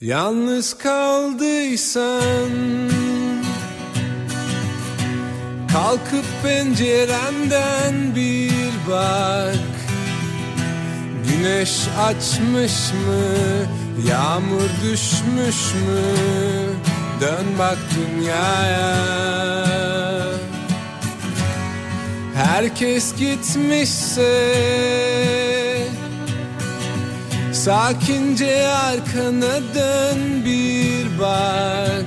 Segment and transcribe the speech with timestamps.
[0.00, 2.50] Yalnız kaldıysan
[5.72, 9.54] Kalkıp pencerenden bir bak.
[11.28, 13.24] Güneş açmış mı
[14.08, 16.02] Yağmur düşmüş mü?
[17.20, 18.96] Dön bak dünyaya.
[22.34, 24.28] Herkes gitmişse
[27.64, 32.06] Sakince arkana dön bir bak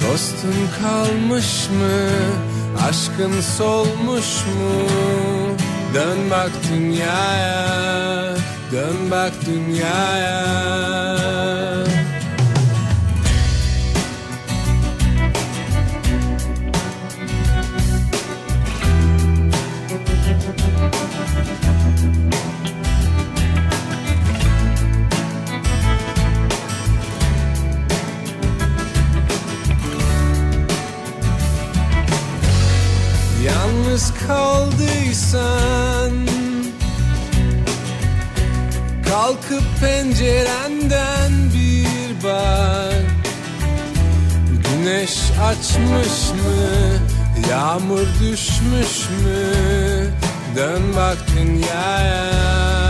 [0.00, 2.08] Dostun kalmış mı?
[2.88, 4.86] Aşkın solmuş mu?
[5.94, 8.36] Dön bak dünyaya
[8.72, 10.44] Dön bak dünyaya
[33.98, 36.12] Yalnız kaldıysan
[39.08, 43.04] Kalkıp pencerenden bir bak.
[44.64, 46.68] Güneş açmış mı
[47.50, 50.10] Yağmur düşmüş mü?
[50.56, 52.87] Dön bak dünyaya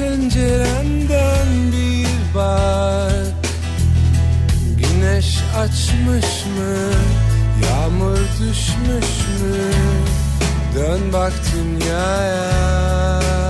[0.00, 3.34] pencerenden bir bak
[4.78, 6.92] Güneş açmış mı?
[7.64, 9.10] Yağmur düşmüş
[9.42, 9.60] mü?
[10.74, 13.49] Dön bak dünyaya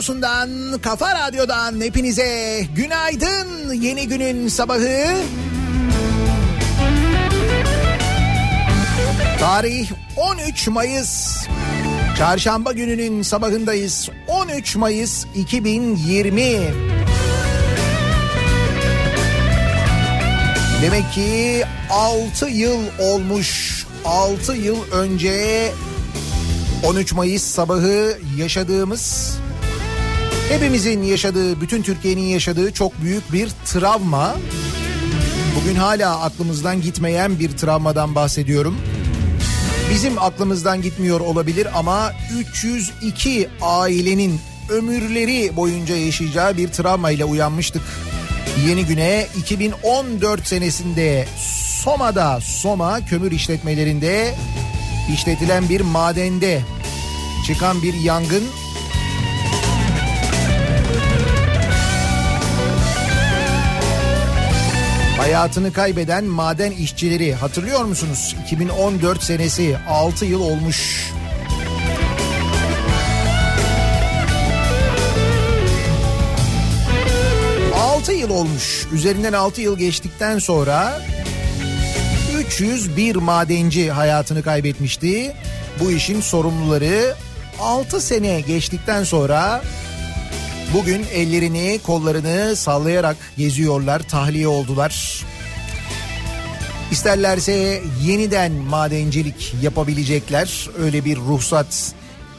[0.00, 3.72] radyosundan, kafa radyodan hepinize günaydın.
[3.72, 5.22] Yeni günün sabahı.
[9.40, 11.44] Tarih 13 Mayıs.
[12.18, 14.08] Çarşamba gününün sabahındayız.
[14.28, 16.42] 13 Mayıs 2020.
[20.82, 23.86] Demek ki 6 yıl olmuş.
[24.04, 25.72] 6 yıl önce
[26.84, 29.39] 13 Mayıs sabahı yaşadığımız
[30.50, 34.36] hepimizin yaşadığı, bütün Türkiye'nin yaşadığı çok büyük bir travma.
[35.60, 38.76] Bugün hala aklımızdan gitmeyen bir travmadan bahsediyorum.
[39.90, 47.82] Bizim aklımızdan gitmiyor olabilir ama 302 ailenin ömürleri boyunca yaşayacağı bir travmayla uyanmıştık.
[48.68, 51.26] Yeni güne 2014 senesinde
[51.82, 54.34] Soma'da, Soma kömür işletmelerinde
[55.14, 56.60] işletilen bir madende
[57.46, 58.44] çıkan bir yangın
[65.20, 68.36] Hayatını kaybeden maden işçileri hatırlıyor musunuz?
[68.44, 71.10] 2014 senesi 6 yıl olmuş.
[77.74, 78.86] Altı yıl olmuş.
[78.92, 81.00] Üzerinden 6 yıl geçtikten sonra
[82.38, 85.32] 301 madenci hayatını kaybetmişti.
[85.80, 87.14] Bu işin sorumluları
[87.60, 89.62] 6 sene geçtikten sonra
[90.74, 95.24] Bugün ellerini kollarını sallayarak geziyorlar, tahliye oldular.
[96.90, 100.68] İsterlerse yeniden madencilik yapabilecekler.
[100.78, 101.94] Öyle bir ruhsat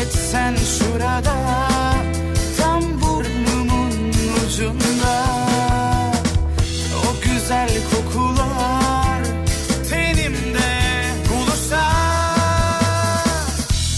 [0.00, 1.68] Etsen şurada
[2.58, 4.12] tam burnumun
[4.46, 5.24] ucunda.
[6.96, 9.22] O güzel kokular
[9.90, 10.70] tenimde
[11.28, 11.92] buluşsa.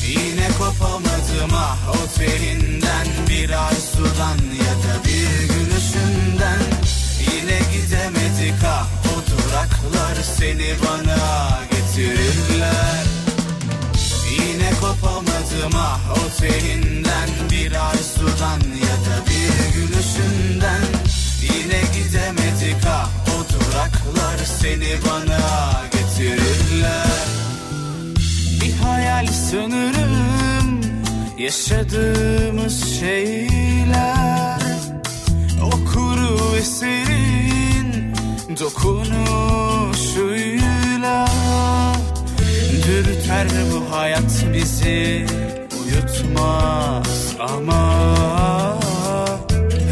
[0.07, 4.50] Yine kopamadım ah o teninden bir arzudan
[9.83, 13.05] duraklar seni bana getirirler.
[14.31, 20.83] Yine kopamadım ah o teninden bir arzudan ya da bir gülüşünden.
[21.43, 27.27] Yine gidemedik ah o duraklar seni bana getirirler.
[28.61, 30.81] Bir hayal sanırım
[31.39, 34.61] yaşadığımız şeyler.
[35.63, 37.70] O kuru eserin
[38.59, 41.29] dokunuşuyla
[42.87, 45.27] Dürter bu hayat bizi
[45.83, 48.01] uyutmaz ama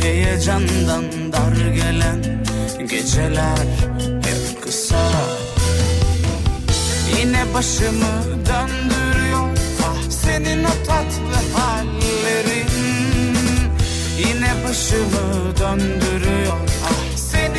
[0.03, 2.45] Heyecandan dar gelen
[2.91, 3.59] geceler
[4.25, 5.11] hep kısa.
[7.19, 9.49] Yine başımı döndürüyor
[9.83, 12.69] ah senin o tatlı hallerin.
[14.19, 17.08] Yine başımı döndürüyor ah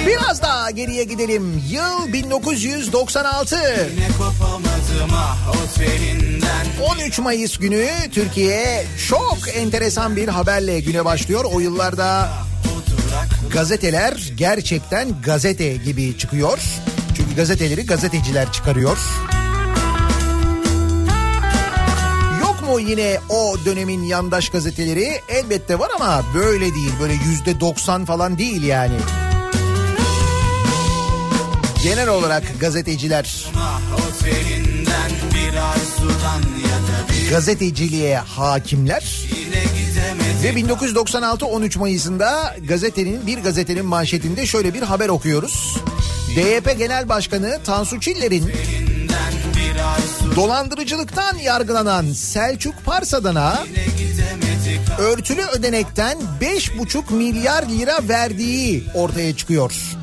[0.08, 1.64] Biraz daha geriye gidelim.
[1.70, 3.56] Yıl 1996.
[3.96, 6.68] Yine kopamadım ah o teninden
[7.06, 11.46] 13 Mayıs günü Türkiye çok enteresan bir haberle güne başlıyor.
[11.54, 12.30] O yıllarda
[13.54, 16.60] gazeteler gerçekten gazete gibi çıkıyor.
[17.18, 18.98] Çünkü gazeteleri gazeteciler çıkarıyor.
[22.42, 25.22] Yok mu yine o dönemin yandaş gazeteleri?
[25.30, 26.92] Elbette var ama böyle değil.
[27.02, 28.96] Böyle yüzde 90 falan değil yani.
[31.84, 33.46] Genel olarak gazeteciler
[37.30, 39.26] gazeteciliğe hakimler.
[40.44, 45.78] Ve 1996 13 Mayıs'ında gazetenin bir gazetenin manşetinde şöyle bir haber okuyoruz.
[46.36, 48.52] DYP Genel Başkanı Tansu Çiller'in
[50.36, 53.64] dolandırıcılıktan yargılanan Selçuk Parsadan'a
[54.98, 59.99] örtülü ödenekten 5,5 milyar lira verdiği ortaya çıkıyor.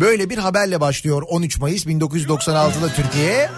[0.00, 3.50] Böyle bir haberle başlıyor 13 Mayıs 1996'da Türkiye.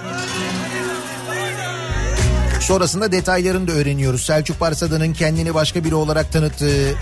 [2.61, 4.26] Sonrasında detaylarını da öğreniyoruz.
[4.26, 6.95] Selçuk Parsadan'ın kendini başka biri olarak tanıttığı,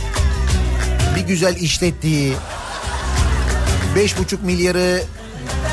[1.16, 2.33] bir güzel işlettiği,
[3.97, 5.02] 5,5 milyarı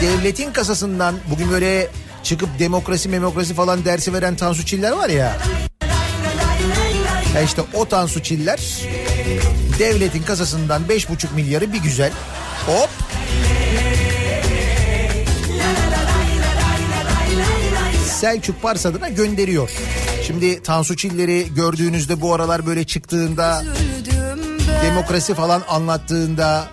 [0.02, 1.88] devletin kasasından bugün böyle
[2.24, 5.38] çıkıp demokrasi memokrasi falan dersi veren Tansu Çiller var ya.
[7.36, 8.60] Ya işte o Tansu Çiller
[9.80, 12.12] devletin kasasından 5,5 milyarı bir güzel
[12.66, 12.90] hop
[18.24, 19.72] Selçuk Parsadına gönderiyor.
[20.28, 23.64] Şimdi Tansu Çiller'i gördüğünüzde bu aralar böyle çıktığında
[24.84, 26.68] demokrasi falan anlattığında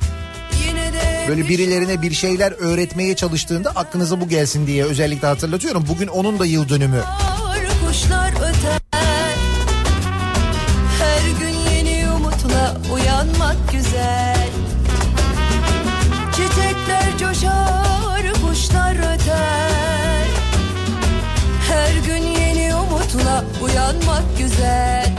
[1.29, 5.85] böyle birilerine bir şeyler öğretmeye çalıştığında aklınıza bu gelsin diye özellikle hatırlatıyorum.
[5.89, 7.03] Bugün onun da yıl dönümü.
[7.87, 8.81] Kuşlar öter
[11.01, 14.49] Her gün yeni umutla uyanmak güzel
[16.33, 18.00] Çiçekler coşar
[23.15, 25.10] umutla uyanmak güzel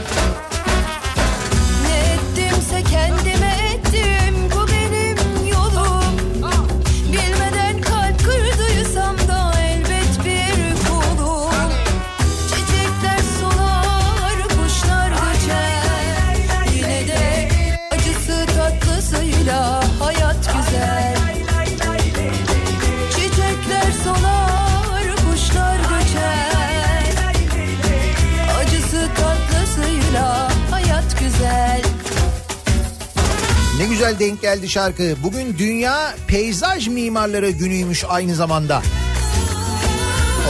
[34.02, 35.16] güzel denk geldi şarkı.
[35.22, 38.82] Bugün Dünya Peyzaj Mimarları Günü'ymüş aynı zamanda.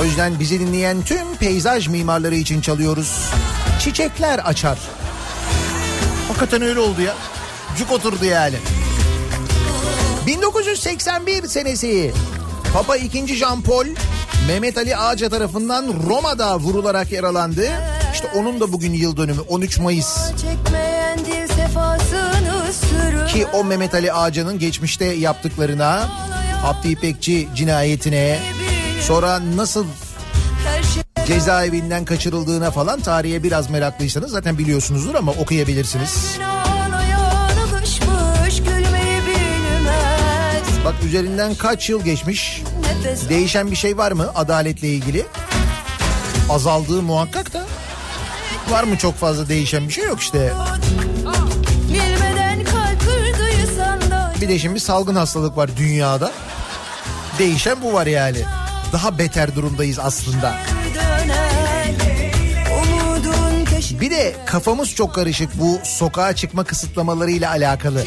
[0.01, 3.31] O yüzden bizi dinleyen tüm peyzaj mimarları için çalıyoruz.
[3.81, 4.79] Çiçekler açar.
[6.29, 7.15] Hakikaten öyle oldu ya.
[7.79, 8.57] Cuk oturdu yani.
[10.27, 12.13] 1981 senesi
[12.73, 13.37] Papa II.
[13.37, 13.87] Jean Paul
[14.47, 17.69] Mehmet Ali Ağaca tarafından Roma'da vurularak yaralandı.
[18.15, 20.17] İşte onun da bugün yıl dönümü 13 Mayıs.
[20.43, 22.52] Çekmeyen dil sefasını
[23.33, 26.09] Ki o Mehmet Ali Ağca'nın geçmişte yaptıklarına,
[26.65, 28.39] Abdi İpekçi cinayetine,
[29.01, 29.87] sonra nasıl
[31.27, 36.39] cezaevinden kaçırıldığına falan tarihe biraz meraklıysanız zaten biliyorsunuzdur ama okuyabilirsiniz.
[40.85, 42.63] Bak üzerinden kaç yıl geçmiş,
[43.29, 45.27] değişen bir şey var mı adaletle ilgili?
[46.51, 47.67] Azaldığı muhakkak da.
[48.71, 50.53] Var mı çok fazla değişen bir şey yok işte.
[54.53, 56.33] De şimdi salgın hastalık var dünyada.
[57.39, 58.39] Değişen bu var yani.
[58.93, 60.55] Daha beter durumdayız aslında.
[64.01, 68.05] Bir de kafamız çok karışık bu sokağa çıkma kısıtlamalarıyla alakalı.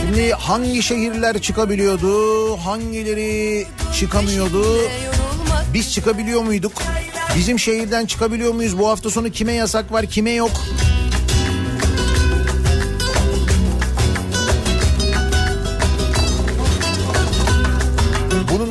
[0.00, 3.66] Şimdi hangi şehirler çıkabiliyordu, hangileri
[3.98, 4.78] çıkamıyordu?
[5.74, 6.72] Biz çıkabiliyor muyduk?
[7.36, 8.78] Bizim şehirden çıkabiliyor muyuz?
[8.78, 10.50] Bu hafta sonu kime yasak var, kime yok?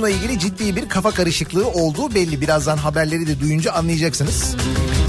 [0.02, 2.42] Bununla ilgili ciddi bir kafa karışıklığı olduğu belli.
[2.42, 4.56] Birazdan haberleri de duyunca anlayacaksınız.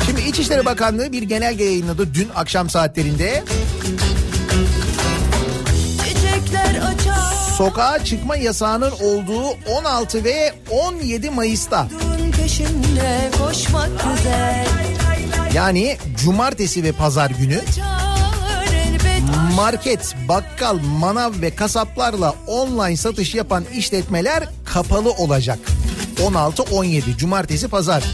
[0.07, 3.45] Şimdi İçişleri Bakanlığı bir genelge yayınladı dün akşam saatlerinde.
[7.57, 11.89] Sokağa çıkma yasağının olduğu 16 ve 17 Mayıs'ta
[15.55, 17.61] yani cumartesi ve pazar günü
[19.57, 25.59] market, bakkal, manav ve kasaplarla online satış yapan işletmeler kapalı olacak.
[26.17, 28.05] 16-17 cumartesi pazar.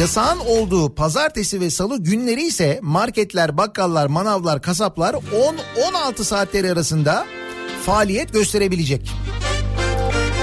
[0.00, 7.26] Yasağın olduğu pazartesi ve salı günleri ise marketler, bakkallar, manavlar, kasaplar 10-16 saatleri arasında
[7.86, 9.10] faaliyet gösterebilecek.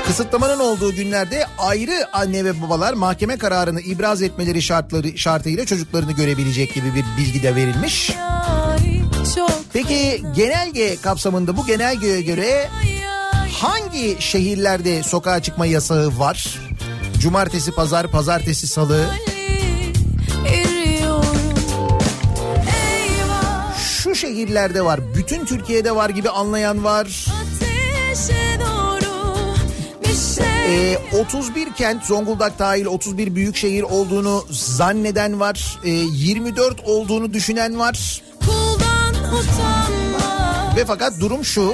[0.07, 6.73] Kısıtlamanın olduğu günlerde ayrı anne ve babalar mahkeme kararını ibraz etmeleri şartları şartıyla çocuklarını görebilecek
[6.73, 8.11] gibi bir bilgi de verilmiş.
[9.73, 12.69] Peki genelge kapsamında bu genelgeye göre
[13.59, 16.59] hangi şehirlerde sokağa çıkma yasağı var?
[17.19, 19.05] Cumartesi, pazar, pazartesi, salı.
[24.03, 24.99] Şu şehirlerde var.
[25.15, 27.25] Bütün Türkiye'de var gibi anlayan var.
[30.69, 35.79] Ee, 31 kent Zonguldak dahil 31 büyük şehir olduğunu zanneden var.
[35.83, 38.21] Ee, 24 olduğunu düşünen var.
[40.75, 41.73] Ve fakat durum şu.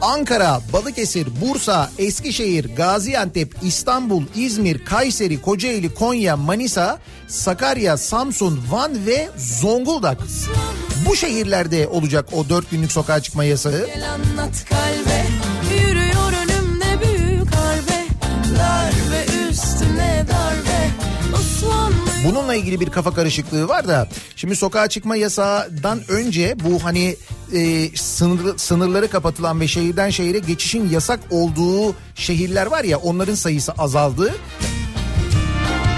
[0.00, 6.98] Ankara, Balıkesir, Bursa, Eskişehir, Gaziantep, İstanbul, İzmir, Kayseri, Kocaeli, Konya, Manisa,
[7.28, 10.18] Sakarya, Samsun, Van ve Zonguldak.
[11.06, 13.86] Bu şehirlerde olacak o dört günlük sokağa çıkma yasağı.
[13.86, 15.26] Gel anlat kalbe
[15.74, 18.06] Yürüyor önümde büyük harbe
[18.58, 20.90] Darbe üstüne darbe
[22.24, 27.16] Bununla ilgili bir kafa karışıklığı var da şimdi sokağa çıkma yasağından önce bu hani
[27.52, 33.72] e, sınır, sınırları kapatılan ve şehirden şehire geçişin yasak olduğu şehirler var ya onların sayısı
[33.72, 34.34] azaldı.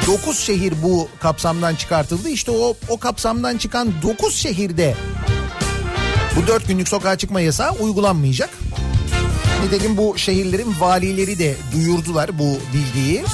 [0.07, 2.29] 9 şehir bu kapsamdan çıkartıldı.
[2.29, 4.95] İşte o o kapsamdan çıkan 9 şehirde
[6.37, 8.51] bu 4 günlük sokağa çıkma yasağı uygulanmayacak.
[9.65, 13.25] Nitekim bu şehirlerin valileri de duyurdular bu bilgiyi.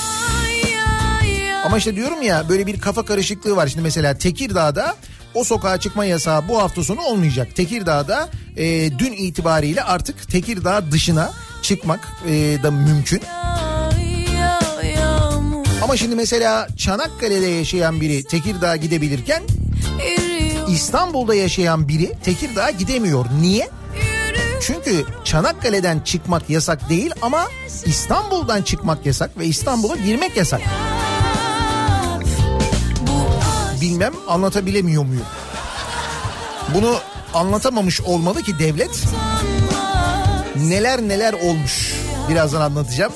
[1.64, 3.66] Ama işte diyorum ya böyle bir kafa karışıklığı var.
[3.66, 4.96] Şimdi mesela Tekirdağ'da
[5.34, 7.56] o sokağa çıkma yasağı bu hafta sonu olmayacak.
[7.56, 13.22] Tekirdağ'da e, dün itibariyle artık Tekirdağ dışına çıkmak e, da mümkün.
[15.82, 19.42] Ama şimdi mesela Çanakkale'de yaşayan biri Tekirdağ'a gidebilirken
[20.68, 23.26] İstanbul'da yaşayan biri Tekirdağ'a gidemiyor.
[23.40, 23.70] Niye?
[24.60, 27.48] Çünkü Çanakkale'den çıkmak yasak değil ama
[27.84, 30.60] İstanbul'dan çıkmak yasak ve İstanbul'a girmek yasak.
[33.84, 35.26] Bilmem anlatabilemiyor muyum?
[36.74, 36.96] Bunu
[37.34, 39.04] anlatamamış olmalı ki devlet
[40.56, 41.94] neler neler olmuş.
[42.28, 43.12] Birazdan anlatacağım.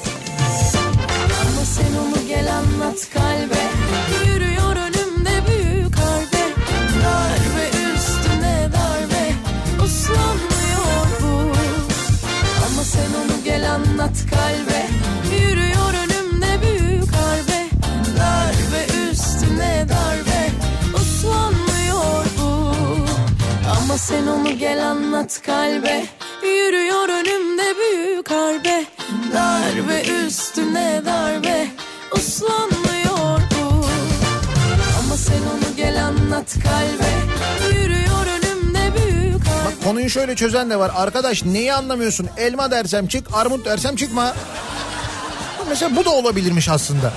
[24.09, 26.05] Sen onu gel anlat kalbe
[26.43, 28.85] Yürüyor önümde büyük harbe
[29.35, 31.67] Darbe üstüne darbe
[32.13, 33.87] Uslanmıyor bu
[35.01, 37.11] Ama sen onu gel anlat kalbe
[37.75, 40.91] Yürüyor önümde büyük harbe Bak konuyu şöyle çözen de var.
[40.95, 42.29] Arkadaş neyi anlamıyorsun?
[42.37, 44.35] Elma dersem çık, armut dersem çıkma.
[45.69, 47.13] Mesela bu da olabilirmiş aslında.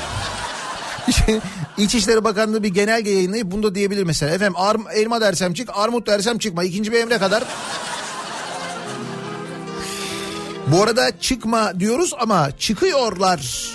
[1.77, 4.35] İçişleri Bakanlığı bir genelge yayınlayıp bunu da diyebilir mesela.
[4.35, 6.63] Efendim arm, elma dersem çık, armut dersem çıkma.
[6.63, 7.43] İkinci bir emre kadar.
[10.67, 13.71] Bu arada çıkma diyoruz ama çıkıyorlar.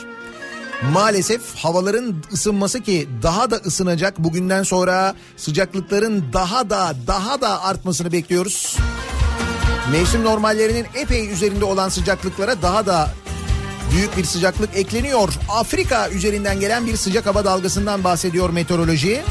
[0.92, 8.12] Maalesef havaların ısınması ki daha da ısınacak bugünden sonra sıcaklıkların daha da daha da artmasını
[8.12, 8.76] bekliyoruz.
[9.92, 13.10] Mevsim normallerinin epey üzerinde olan sıcaklıklara daha da
[13.92, 15.32] büyük bir sıcaklık ekleniyor.
[15.48, 19.22] Afrika üzerinden gelen bir sıcak hava dalgasından bahsediyor meteoroloji.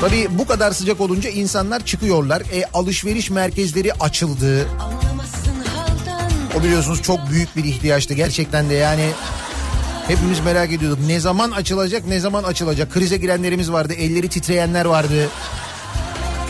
[0.00, 2.40] Tabii bu kadar sıcak olunca insanlar çıkıyorlar.
[2.40, 4.68] E, alışveriş merkezleri açıldı.
[6.60, 9.10] O biliyorsunuz çok büyük bir ihtiyaçtı gerçekten de yani.
[10.08, 12.92] Hepimiz merak ediyorduk ne zaman açılacak ne zaman açılacak.
[12.92, 15.28] Krize girenlerimiz vardı elleri titreyenler vardı.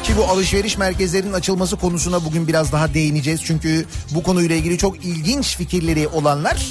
[0.07, 3.41] Ki bu alışveriş merkezlerinin açılması konusuna bugün biraz daha değineceğiz.
[3.45, 6.67] Çünkü bu konuyla ilgili çok ilginç fikirleri olanlar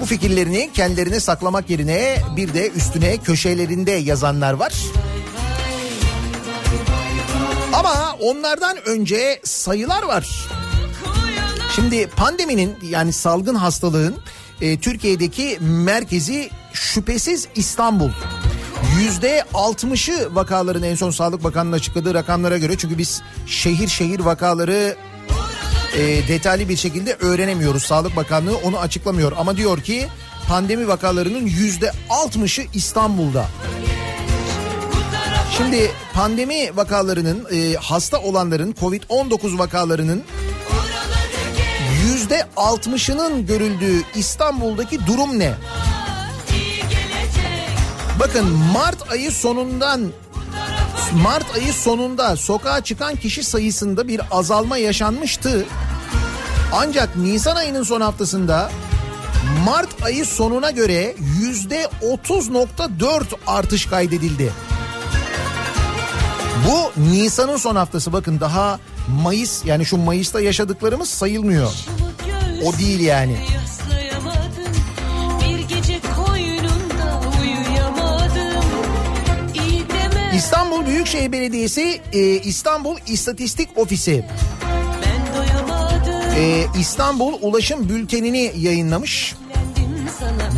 [0.00, 4.74] bu fikirlerini kendilerine saklamak yerine bir de üstüne köşelerinde yazanlar var.
[7.72, 10.48] Ama onlardan önce sayılar var.
[11.76, 14.16] Şimdi pandeminin yani salgın hastalığın
[14.60, 18.10] e, Türkiye'deki merkezi şüphesiz İstanbul.
[19.00, 24.96] Yüzde 60'ı vakaların en son Sağlık Bakanı'nın açıkladığı rakamlara göre çünkü biz şehir şehir vakaları
[25.96, 27.82] e, detaylı bir şekilde öğrenemiyoruz.
[27.82, 30.08] Sağlık Bakanlığı onu açıklamıyor ama diyor ki
[30.48, 33.46] pandemi vakalarının yüzde 60'ı İstanbul'da.
[35.56, 40.22] Şimdi pandemi vakalarının e, hasta olanların Covid-19 vakalarının
[42.04, 45.54] yüzde 60'ının görüldüğü İstanbul'daki durum ne?
[48.20, 50.00] Bakın Mart ayı sonundan
[51.22, 55.64] Mart ayı sonunda sokağa çıkan kişi sayısında bir azalma yaşanmıştı.
[56.72, 58.70] Ancak Nisan ayının son haftasında
[59.64, 64.52] Mart ayı sonuna göre yüzde 30.4 artış kaydedildi.
[66.68, 68.80] Bu Nisan'ın son haftası bakın daha
[69.22, 71.72] Mayıs yani şu Mayıs'ta yaşadıklarımız sayılmıyor.
[72.64, 73.36] O değil yani.
[80.90, 84.24] Büyükşehir Belediyesi e, İstanbul İstatistik Ofisi
[86.38, 89.34] e, İstanbul Ulaşım Bülteni'ni yayınlamış.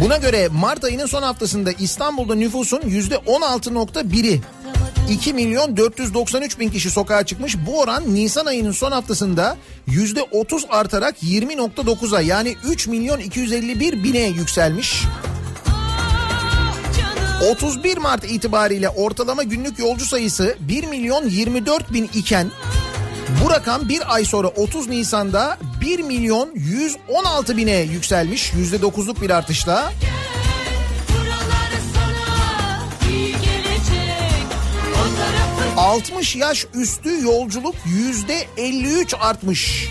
[0.05, 4.40] Buna göre Mart ayının son haftasında İstanbul'da nüfusun yüzde 16.1'i
[5.11, 7.57] 2 milyon 493 bin kişi sokağa çıkmış.
[7.66, 14.27] Bu oran Nisan ayının son haftasında yüzde 30 artarak 20.9'a yani 3 milyon 251 bine
[14.27, 15.05] yükselmiş.
[17.42, 22.50] 31 Mart itibariyle ortalama günlük yolcu sayısı 1 milyon 24 bin iken
[23.44, 29.92] bu rakam bir ay sonra 30 Nisan'da 1 milyon 116 bine yükselmiş %9'luk bir artışla.
[35.76, 39.88] 60 yaş üstü yolculuk yüzde 53 artmış.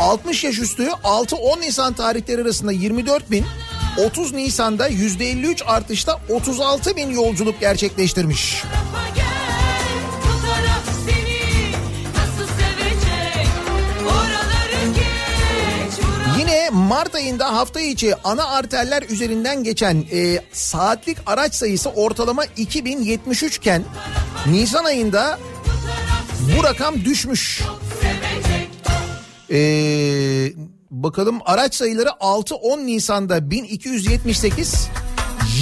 [0.00, 3.46] 60 yaş üstü 6-10 Nisan tarihleri arasında 24 bin,
[4.06, 8.64] 30 Nisan'da %53 artışta 36 bin yolculuk gerçekleştirmiş.
[16.38, 23.56] Yine Mart ayında hafta içi ana arterler üzerinden geçen e, saatlik araç sayısı ortalama 2073
[23.56, 23.84] iken
[24.46, 25.38] Nisan ayında
[26.58, 27.62] bu rakam düşmüş.
[29.54, 30.52] Ee,
[30.90, 34.88] bakalım araç sayıları 6-10 Nisan'da 1278,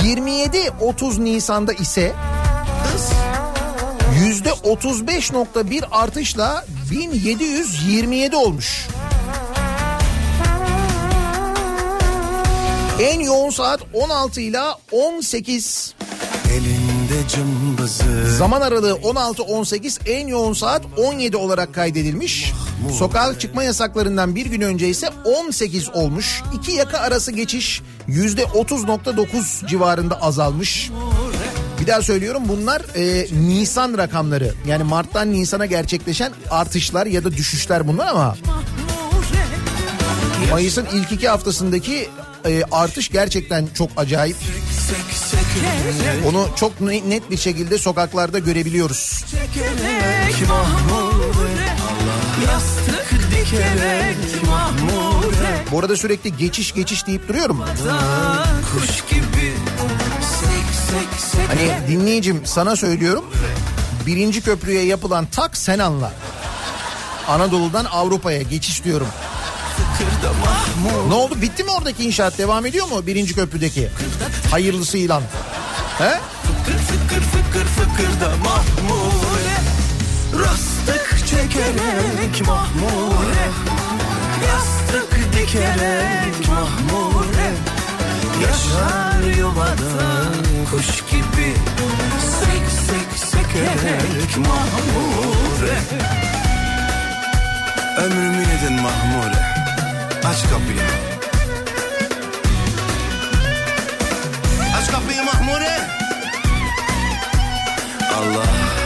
[0.05, 2.13] 27-30 Nisan'da ise
[4.25, 8.89] yüzde 35.1 artışla 1727 olmuş.
[13.01, 14.61] En yoğun saat 16 ile
[14.93, 15.95] 18.
[16.53, 22.53] Elinde cımbızı Zaman aralığı 16-18 en yoğun saat 17 olarak kaydedilmiş.
[22.91, 26.43] Sokağa çıkma yasaklarından bir gün önce ise 18 olmuş.
[26.55, 30.91] İki yaka arası geçiş %30.9 civarında azalmış.
[31.81, 34.55] Bir daha söylüyorum bunlar e, Nisan rakamları.
[34.67, 38.37] Yani Mart'tan Nisan'a gerçekleşen artışlar ya da düşüşler bunlar ama
[40.51, 42.09] Mayıs'ın ilk iki haftasındaki
[42.47, 44.37] e, artış gerçekten çok acayip.
[46.29, 49.25] Onu çok ne- net bir şekilde sokaklarda görebiliyoruz.
[50.49, 51.52] Mahmure
[52.47, 57.65] Yastık dikerek mahmure Bu arada sürekli geçiş geçiş deyip duruyorum.
[58.73, 59.53] Kuş gibi
[61.49, 63.25] Hani dinleyicim sana söylüyorum.
[64.07, 66.13] Birinci köprüye yapılan tak sen anla.
[67.29, 69.07] Anadolu'dan Avrupa'ya geçiş diyorum.
[71.09, 73.89] Ne oldu bitti mi oradaki inşaat devam ediyor mu birinci köprüdeki?
[74.51, 75.23] Hayırlısıyla.
[75.99, 76.21] He?
[76.43, 79.57] Fıkır fıkır fıkır fıkır da mahmure
[80.45, 81.12] Rastık
[81.63, 83.47] çekerek mahmure
[84.49, 87.51] Yastık dikerek mahmure.
[88.43, 90.33] Yaşar yuvada
[90.71, 91.55] kuş gibi
[92.41, 95.79] Sek sek sekerek mahmure.
[97.99, 99.43] Ömrümü yedin mahmure
[100.25, 100.89] Aç kapıyı.
[104.79, 105.79] Aç kapıyı mahmure.
[108.17, 108.82] Allah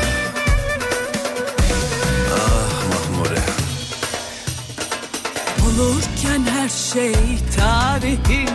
[6.66, 7.14] her şey
[7.56, 8.48] tarihin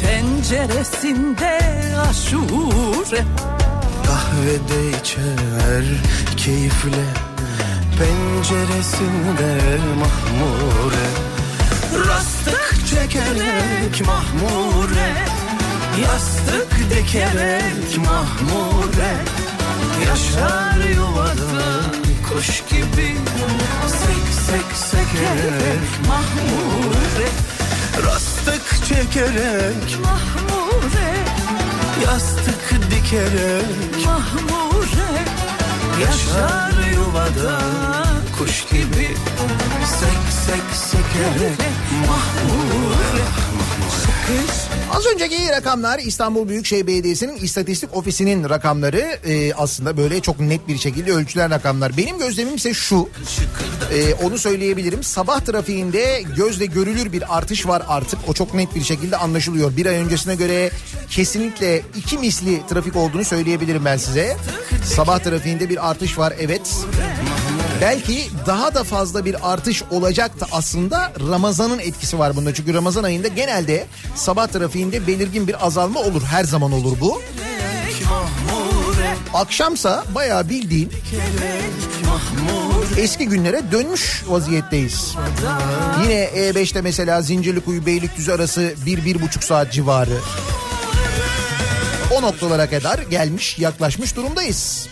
[0.00, 1.58] tenceresinde
[2.10, 3.24] aşure.
[4.06, 5.84] Kahvede içer
[6.36, 7.04] keyifle
[7.98, 11.08] Penceresinde mahmure.
[12.08, 15.14] Rastık çekerek mahmure
[16.02, 19.14] Yastık dikerek mahmure.
[20.08, 22.01] Yaşar yuvada
[22.32, 23.16] kuş gibi.
[23.88, 27.28] Sek sek sekerek mahmure.
[28.06, 31.14] Rastık çekerek Mahmure,
[32.04, 35.24] Yastık dikerek mahmure.
[36.00, 37.60] Yaşar yuvada
[38.38, 39.16] kuş gibi.
[40.00, 41.58] Sek sek sekerek
[42.08, 43.24] mahmure
[44.96, 50.78] Az önceki rakamlar İstanbul Büyükşehir Belediyesi'nin istatistik ofisinin rakamları Ee, aslında böyle çok net bir
[50.78, 51.96] şekilde ölçülen rakamlar.
[51.96, 53.08] Benim gözlemim ise şu
[53.92, 58.82] Ee, onu söyleyebilirim sabah trafiğinde gözle görülür bir artış var artık o çok net bir
[58.82, 59.76] şekilde anlaşılıyor.
[59.76, 60.70] Bir ay öncesine göre
[61.10, 64.36] kesinlikle iki misli trafik olduğunu söyleyebilirim ben size.
[64.84, 66.70] Sabah trafiğinde bir artış var evet.
[67.82, 72.54] Belki daha da fazla bir artış olacaktı aslında Ramazan'ın etkisi var bunda.
[72.54, 76.22] Çünkü Ramazan ayında genelde sabah trafiğinde belirgin bir azalma olur.
[76.22, 77.22] Her zaman olur bu.
[79.34, 80.92] Akşamsa bayağı bildiğin
[82.96, 85.14] eski günlere dönmüş vaziyetteyiz.
[86.02, 90.18] Yine E5'te mesela Zincirlikuyu Beylikdüzü arası 1-1,5 saat civarı.
[92.14, 94.88] O noktalara kadar gelmiş yaklaşmış durumdayız.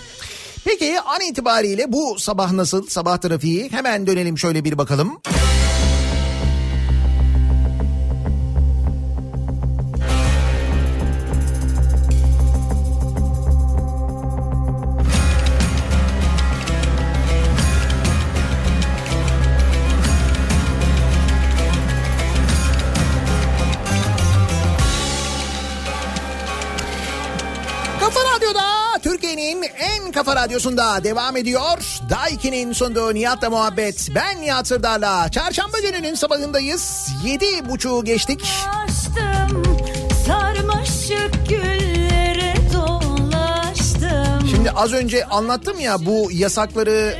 [0.64, 5.20] Peki an itibariyle bu sabah nasıl sabah trafiği hemen dönelim şöyle bir bakalım.
[5.24, 5.49] Kafa
[30.50, 32.00] radyosunda devam ediyor.
[32.10, 34.08] Daiki'nin sunduğu Nihat'la muhabbet.
[34.14, 35.28] Ben Nihat Sırdar'la.
[35.30, 37.08] Çarşamba gününün sabahındayız.
[37.24, 38.40] Yedi buçuğu geçtik.
[38.84, 39.62] Açtım
[40.26, 43.30] sarmaşık güllere doğru
[44.50, 47.16] Şimdi az önce anlattım ya bu yasakları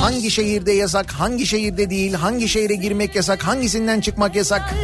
[0.00, 4.74] hangi şehirde yasak, hangi şehirde değil, hangi şehre girmek yasak, hangisinden çıkmak yasak.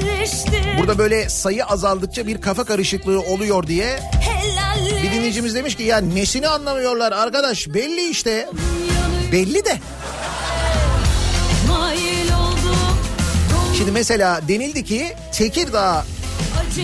[0.78, 4.59] Burada böyle sayı azaldıkça bir kafa karışıklığı oluyor diye bir
[5.20, 8.48] dinleyicimiz demiş ki ya nesini anlamıyorlar arkadaş belli işte.
[9.32, 9.78] Belli de.
[13.78, 16.04] Şimdi mesela denildi ki Tekirdağ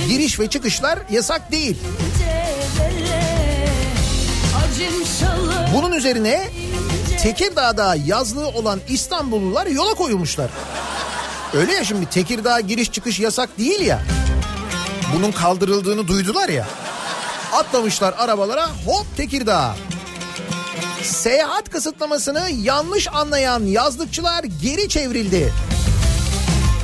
[0.09, 1.77] giriş ve çıkışlar yasak değil.
[5.75, 6.49] Bunun üzerine
[7.23, 10.51] Tekirdağ'da yazlığı olan İstanbullular yola koyulmuşlar.
[11.55, 14.03] Öyle ya şimdi Tekirdağ giriş çıkış yasak değil ya.
[15.15, 16.67] Bunun kaldırıldığını duydular ya.
[17.57, 19.77] Atlamışlar arabalara hop Tekirdağ.
[21.03, 25.53] Seyahat kısıtlamasını yanlış anlayan yazlıkçılar geri çevrildi.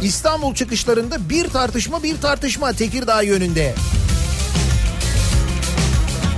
[0.02, 3.74] İstanbul çıkışlarında bir tartışma bir tartışma Tekirdağ yönünde.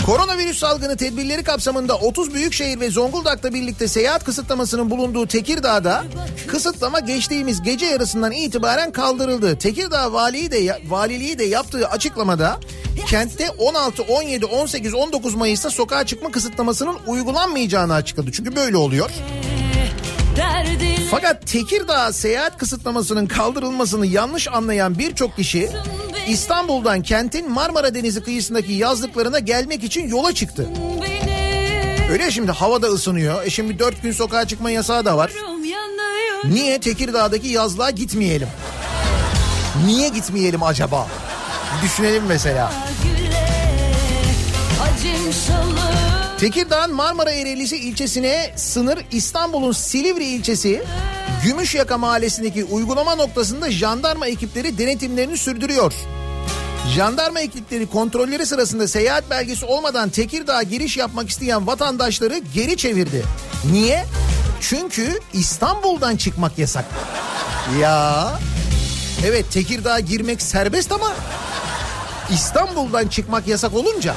[0.07, 6.05] Koronavirüs salgını tedbirleri kapsamında 30 büyükşehir ve Zonguldak'ta birlikte seyahat kısıtlamasının bulunduğu Tekirdağ'da
[6.47, 9.59] kısıtlama geçtiğimiz gece yarısından itibaren kaldırıldı.
[9.59, 12.61] Tekirdağ valiliği de valiliği de yaptığı açıklamada
[13.07, 18.33] kentte 16, 17, 18, 19 Mayıs'ta sokağa çıkma kısıtlamasının uygulanmayacağını açıkladı.
[18.33, 19.11] Çünkü böyle oluyor.
[21.11, 25.71] Fakat Tekirdağ seyahat kısıtlamasının kaldırılmasını yanlış anlayan birçok kişi
[26.29, 30.69] İstanbul'dan kentin Marmara Denizi kıyısındaki yazlıklarına gelmek için yola çıktı.
[32.11, 33.47] Öyle şimdi havada ısınıyor.
[33.47, 35.31] E şimdi dört gün sokağa çıkma yasağı da var.
[36.45, 38.49] Niye Tekirdağ'daki yazlığa gitmeyelim?
[39.87, 41.09] Niye gitmeyelim acaba?
[41.85, 42.73] Düşünelim mesela.
[46.39, 50.85] Tekirdağ'ın Marmara Ereğlisi ilçesine sınır İstanbul'un Silivri ilçesi
[51.45, 55.93] Gümüşyaka mahallesindeki uygulama noktasında jandarma ekipleri denetimlerini sürdürüyor.
[56.95, 63.25] Jandarma ekipleri kontrolleri sırasında seyahat belgesi olmadan Tekirdağ'a giriş yapmak isteyen vatandaşları geri çevirdi.
[63.73, 64.05] Niye?
[64.61, 66.85] Çünkü İstanbul'dan çıkmak yasak.
[67.81, 68.31] Ya
[69.27, 71.13] evet Tekirdağ'a girmek serbest ama
[72.31, 74.15] İstanbul'dan çıkmak yasak olunca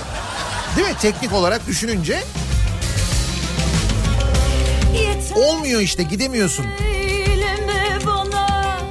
[0.78, 0.96] değil mi?
[1.02, 2.24] Teknik olarak düşününce
[5.36, 6.66] olmuyor işte gidemiyorsun.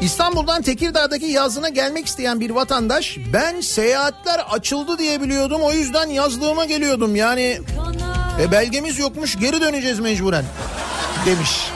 [0.02, 6.64] İstanbul'dan Tekirdağ'daki yazlığına gelmek isteyen bir vatandaş ben seyahatler açıldı diye biliyordum o yüzden yazlığıma
[6.64, 7.16] geliyordum.
[7.16, 7.60] Yani
[8.40, 10.44] e, belgemiz yokmuş geri döneceğiz mecburen.
[11.26, 11.70] demiş.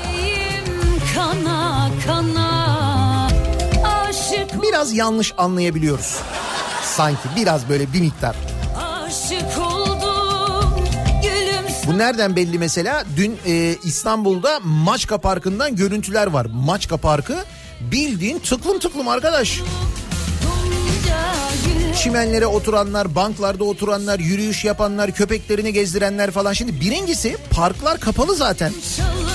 [4.62, 6.16] Biraz yanlış anlayabiliyoruz
[6.96, 8.36] sanki biraz böyle bir miktar.
[8.76, 10.84] aşık oldum
[11.86, 13.04] Bu nereden belli mesela?
[13.16, 16.46] Dün e, İstanbul'da Maçka Parkı'ndan görüntüler var.
[16.52, 17.44] Maçka Parkı
[17.80, 19.60] bildiğin tıklım tıklım arkadaş.
[22.02, 26.52] Çimenlere oturanlar, banklarda oturanlar, yürüyüş yapanlar, köpeklerini gezdirenler falan.
[26.52, 28.72] Şimdi birincisi parklar kapalı zaten.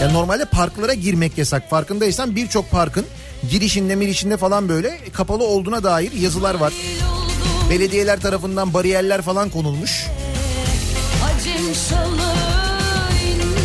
[0.01, 1.69] Ya normalde parklara girmek yasak.
[1.69, 3.05] Farkındaysan birçok parkın
[3.49, 6.73] girişinde mirişinde falan böyle kapalı olduğuna dair yazılar var.
[7.69, 10.05] Belediyeler tarafından bariyerler falan konulmuş.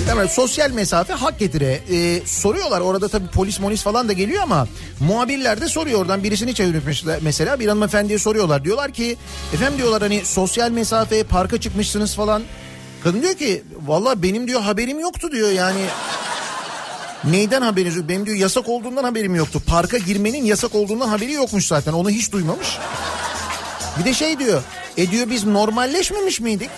[0.06, 1.80] Hemen sosyal mesafe hak getire.
[1.92, 4.66] Ee, soruyorlar orada tabii polis molis falan da geliyor ama
[5.00, 8.64] muhabirler de soruyor oradan birisini çevirmiş mesela bir hanımefendiye soruyorlar.
[8.64, 9.16] Diyorlar ki
[9.54, 12.42] efendim diyorlar hani sosyal mesafe parka çıkmışsınız falan.
[13.04, 15.80] Kadın diyor ki valla benim diyor haberim yoktu diyor yani.
[17.24, 18.08] Neyden haberiniz yok?
[18.08, 19.62] Benim diyor yasak olduğundan haberim yoktu.
[19.66, 21.92] Parka girmenin yasak olduğundan haberi yokmuş zaten.
[21.92, 22.78] Onu hiç duymamış.
[23.98, 24.62] Bir de şey diyor.
[24.96, 26.70] E diyor biz normalleşmemiş miydik?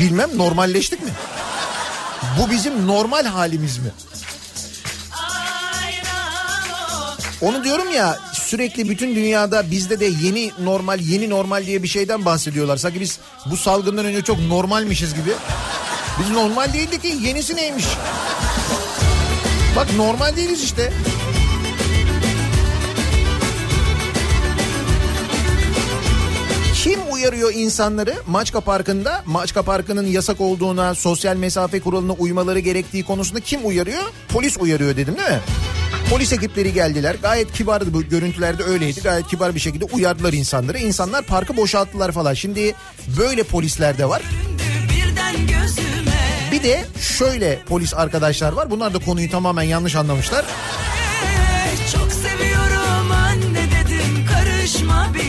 [0.00, 1.10] Bilmem normalleştik mi?
[2.38, 3.90] Bu bizim normal halimiz mi?
[7.40, 12.24] Onu diyorum ya sürekli bütün dünyada bizde de yeni normal yeni normal diye bir şeyden
[12.24, 12.76] bahsediyorlar.
[12.76, 15.30] Sanki biz bu salgından önce çok normalmişiz gibi.
[16.20, 17.84] Biz normal değildik ki yenisi neymiş?
[19.76, 20.92] Bak normal değiliz işte.
[27.20, 29.22] Uyarıyor insanları Maçka Parkı'nda?
[29.26, 34.02] Maçka Parkı'nın yasak olduğuna, sosyal mesafe kuralına uymaları gerektiği konusunda kim uyarıyor?
[34.28, 35.40] Polis uyarıyor dedim değil mi?
[36.10, 37.16] Polis ekipleri geldiler.
[37.22, 39.00] Gayet kibardı bu görüntülerde öyleydi.
[39.00, 40.78] Gayet kibar bir şekilde uyardılar insanları.
[40.78, 42.34] İnsanlar parkı boşalttılar falan.
[42.34, 42.74] Şimdi
[43.18, 44.22] böyle polisler de var.
[46.52, 48.70] Bir de şöyle polis arkadaşlar var.
[48.70, 50.44] Bunlar da konuyu tamamen yanlış anlamışlar.
[51.92, 55.19] Çok seviyorum anne dedim karışma Vay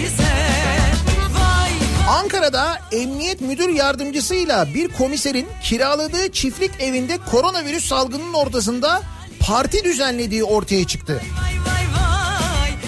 [2.52, 9.02] Ankara'da emniyet müdür yardımcısıyla bir komiserin kiraladığı çiftlik evinde koronavirüs salgının ortasında
[9.40, 11.22] parti düzenlediği ortaya çıktı.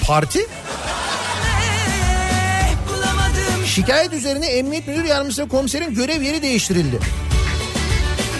[0.08, 0.48] Parti?
[3.66, 7.00] Şikayet üzerine emniyet müdür yardımcısı komiserin görev yeri değiştirildi.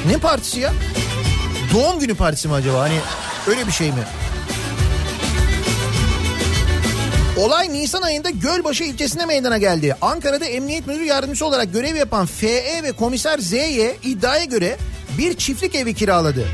[0.08, 0.74] Ne partisi ya?
[1.74, 2.80] Doğum günü partisi mi acaba?
[2.80, 3.00] Hani
[3.48, 4.04] öyle bir şey mi?
[7.38, 9.96] Olay Nisan ayında Gölbaşı ilçesinde meydana geldi.
[10.02, 14.78] Ankara'da emniyet müdür yardımcısı olarak görev yapan FE ve komiser Z'ye iddiaya göre
[15.18, 16.48] bir çiftlik evi kiraladı.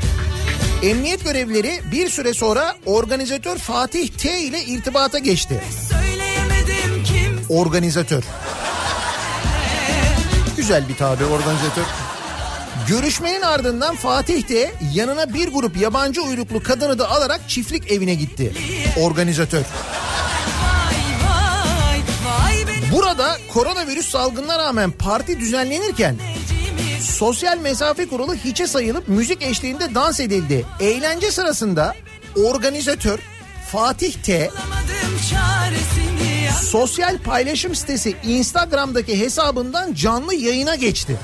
[0.82, 5.62] Emniyet görevlileri bir süre sonra organizatör Fatih T ile irtibata geçti.
[7.48, 8.22] Organizatör.
[10.56, 11.84] Güzel bir tabi organizatör.
[12.88, 18.52] Görüşmenin ardından Fatih de yanına bir grup yabancı uyruklu kadını da alarak çiftlik evine gitti.
[19.00, 19.64] Organizatör.
[22.92, 26.16] Burada koronavirüs salgınına rağmen parti düzenlenirken
[27.00, 30.66] sosyal mesafe kuralı hiçe sayılıp müzik eşliğinde dans edildi.
[30.80, 31.94] Eğlence sırasında
[32.44, 33.18] organizatör
[33.72, 34.50] Fatih T
[36.62, 41.16] sosyal paylaşım sitesi Instagram'daki hesabından canlı yayına geçti.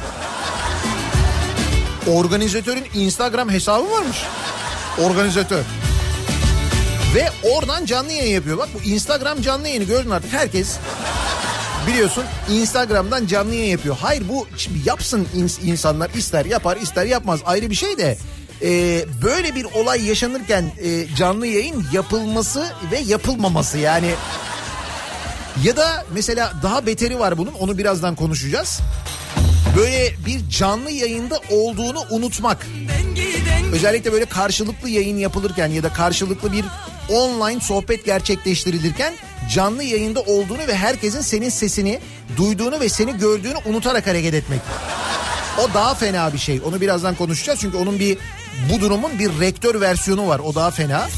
[2.07, 4.16] Organizatörün Instagram hesabı varmış.
[4.98, 5.62] Organizatör.
[7.14, 8.59] Ve oradan canlı yayın yapıyor.
[8.59, 10.79] Bak bu Instagram canlı yayını gördün artık herkes
[11.87, 13.96] biliyorsun Instagram'dan canlı yayın yapıyor.
[14.01, 18.18] Hayır bu şimdi yapsın ins- insanlar ister yapar ister yapmaz ayrı bir şey de
[18.62, 18.68] e,
[19.22, 24.11] böyle bir olay yaşanırken e, canlı yayın yapılması ve yapılmaması yani
[25.64, 28.81] ya da mesela daha beteri var bunun onu birazdan konuşacağız.
[29.77, 32.66] Böyle bir canlı yayında olduğunu unutmak.
[33.72, 36.64] Özellikle böyle karşılıklı yayın yapılırken ya da karşılıklı bir
[37.09, 39.14] online sohbet gerçekleştirilirken
[39.51, 42.01] canlı yayında olduğunu ve herkesin senin sesini
[42.37, 44.61] duyduğunu ve seni gördüğünü unutarak hareket etmek.
[45.59, 46.61] O daha fena bir şey.
[46.65, 48.19] Onu birazdan konuşacağız çünkü onun bir
[48.73, 50.39] bu durumun bir rektör versiyonu var.
[50.39, 51.09] O daha fena.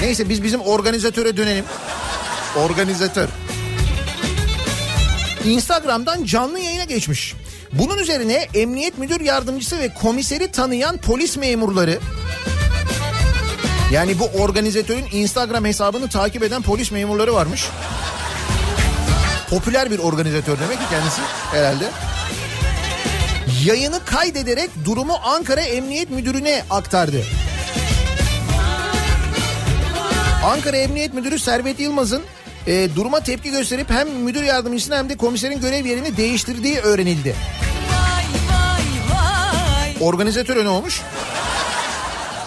[0.00, 1.64] Neyse biz bizim organizatöre dönelim.
[2.56, 3.28] Organizatör.
[5.44, 7.34] Instagram'dan canlı yayına geçmiş.
[7.72, 11.98] Bunun üzerine emniyet müdür yardımcısı ve komiseri tanıyan polis memurları
[13.94, 17.68] yani bu organizatörün Instagram hesabını takip eden polis memurları varmış.
[19.50, 21.20] Popüler bir organizatör demek ki kendisi
[21.52, 21.84] herhalde.
[23.64, 27.22] Yayını kaydederek durumu Ankara Emniyet Müdürü'ne aktardı.
[30.44, 32.22] Ankara Emniyet Müdürü Servet Yılmaz'ın
[32.66, 37.34] e, duruma tepki gösterip hem müdür yardımcısını hem de komiserin görev yerini değiştirdiği öğrenildi.
[37.90, 38.24] Vay
[38.56, 41.02] vay vay Organizatör ne olmuş?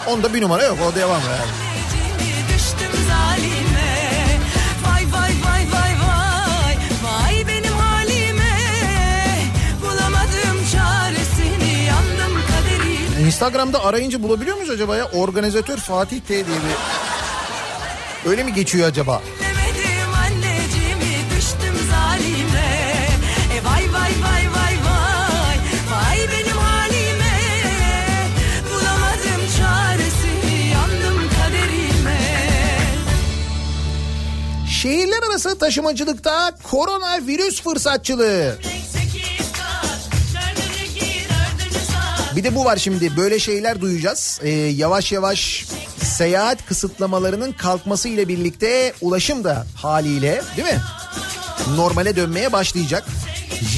[0.07, 1.67] Onda bir numara yok o devam yani.
[13.27, 15.05] Instagram'da arayınca bulabiliyor muyuz acaba ya?
[15.05, 18.29] Organizatör Fatih T diye bir...
[18.29, 19.21] Öyle mi geçiyor acaba?
[19.39, 19.46] Bilemedim
[34.81, 38.55] Şehirler arası taşımacılıkta koronavirüs fırsatçılığı.
[42.35, 44.39] Bir de bu var şimdi böyle şeyler duyacağız.
[44.43, 45.65] Ee, yavaş yavaş
[46.03, 50.81] seyahat kısıtlamalarının kalkması ile birlikte ulaşım da haliyle değil mi?
[51.75, 53.03] Normale dönmeye başlayacak.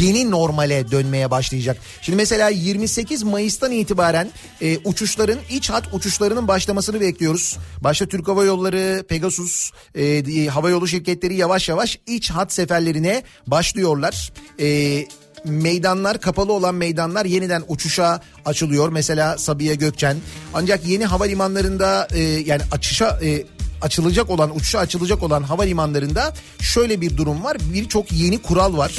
[0.01, 1.77] Yeni normale dönmeye başlayacak.
[2.01, 7.58] Şimdi mesela 28 Mayıs'tan itibaren e, uçuşların iç hat uçuşlarının başlamasını bekliyoruz.
[7.82, 14.32] Başta Türk Hava Yolları, Pegasus, e, havayolu şirketleri yavaş yavaş iç hat seferlerine başlıyorlar.
[14.60, 15.05] E,
[15.45, 18.89] meydanlar kapalı olan meydanlar yeniden uçuşa açılıyor.
[18.89, 20.17] Mesela Sabiha Gökçen.
[20.53, 23.43] Ancak yeni havalimanlarında e, yani açışa e,
[23.82, 27.58] açılacak olan uçuşa açılacak olan havalimanlarında şöyle bir durum var.
[27.73, 28.91] Birçok yeni kural var.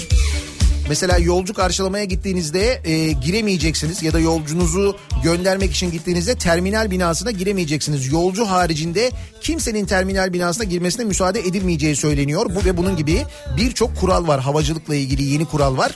[0.91, 8.13] Mesela yolcu karşılamaya gittiğinizde e, giremeyeceksiniz ya da yolcunuzu göndermek için gittiğinizde terminal binasına giremeyeceksiniz.
[8.13, 12.47] Yolcu haricinde kimsenin terminal binasına girmesine müsaade edilmeyeceği söyleniyor.
[12.55, 13.25] Bu ve bunun gibi
[13.57, 14.41] birçok kural var.
[14.41, 15.93] Havacılıkla ilgili yeni kural var.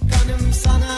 [0.00, 0.93] Kanım sana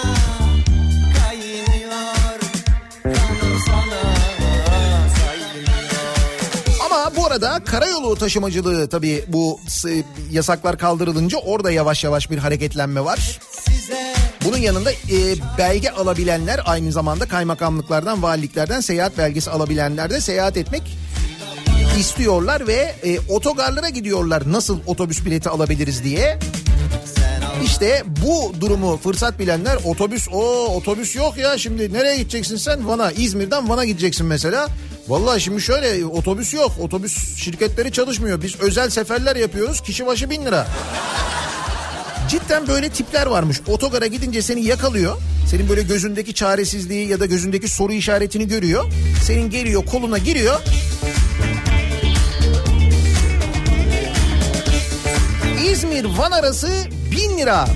[7.27, 9.61] bu arada karayolu taşımacılığı tabii bu
[10.31, 13.41] yasaklar kaldırılınca orada yavaş yavaş bir hareketlenme var.
[14.45, 15.19] Bunun yanında e,
[15.59, 20.83] belge alabilenler aynı zamanda kaymakamlıklardan, valiliklerden seyahat belgesi alabilenler de seyahat etmek
[21.99, 26.39] istiyorlar ve e, otogarlara gidiyorlar nasıl otobüs bileti alabiliriz diye.
[27.65, 33.13] İşte bu durumu fırsat bilenler otobüs o otobüs yok ya şimdi nereye gideceksin sen Van'a
[33.13, 34.69] İzmir'den Van'a gideceksin mesela.
[35.09, 40.47] Vallahi şimdi şöyle otobüs yok otobüs şirketleri çalışmıyor biz özel seferler yapıyoruz kişi başı bin
[40.47, 40.67] lira.
[42.29, 43.61] Cidden böyle tipler varmış.
[43.69, 45.17] Otogara gidince seni yakalıyor.
[45.51, 48.85] Senin böyle gözündeki çaresizliği ya da gözündeki soru işaretini görüyor.
[49.25, 50.61] Senin geliyor koluna giriyor.
[55.71, 56.69] İzmir-Van arası
[57.11, 57.69] 1000 lira.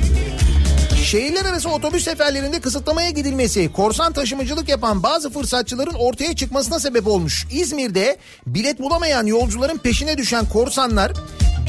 [1.04, 7.46] Şehirler arası otobüs seferlerinde kısıtlamaya gidilmesi korsan taşımacılık yapan bazı fırsatçıların ortaya çıkmasına sebep olmuş.
[7.52, 8.16] İzmir'de
[8.46, 11.12] bilet bulamayan yolcuların peşine düşen korsanlar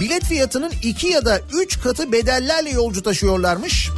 [0.01, 3.89] bilet fiyatının 2 ya da 3 katı bedellerle yolcu taşıyorlarmış.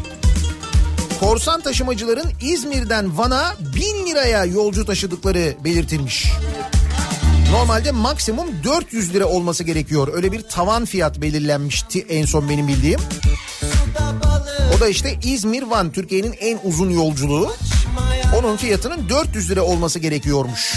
[1.19, 6.27] Korsan taşımacıların İzmir'den Van'a 1000 liraya yolcu taşıdıkları belirtilmiş.
[7.51, 10.07] Normalde maksimum 400 lira olması gerekiyor.
[10.13, 12.99] Öyle bir tavan fiyat belirlenmişti en son benim bildiğim.
[14.77, 17.53] O da işte İzmir-Van Türkiye'nin en uzun yolculuğu.
[18.39, 20.73] Onun fiyatının 400 lira olması gerekiyormuş.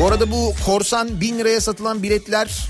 [0.00, 2.68] Bu arada bu korsan 1000 liraya satılan biletler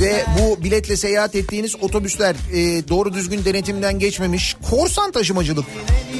[0.00, 4.56] ve bu biletle seyahat ettiğiniz otobüsler e, doğru düzgün denetimden geçmemiş.
[4.70, 5.64] Korsan taşımacılık.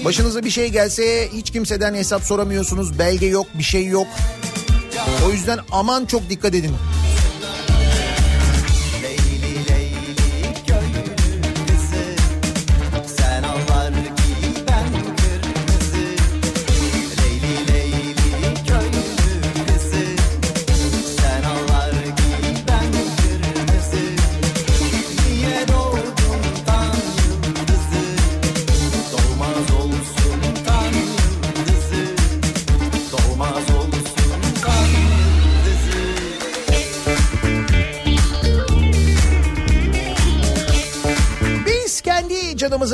[0.04, 2.98] Başınıza bir şey gelse hiç kimseden hesap soramıyorsunuz.
[2.98, 4.06] Belge yok, bir şey yok.
[5.26, 6.74] O yüzden aman çok dikkat edin.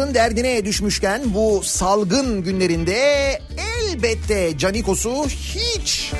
[0.05, 3.41] Canımızın derdine düşmüşken bu salgın günlerinde
[3.81, 6.13] elbette Canikos'u hiç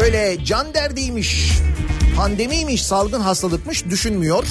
[0.00, 1.50] öyle can derdiymiş,
[2.16, 4.44] pandemiymiş, salgın hastalıkmış düşünmüyor.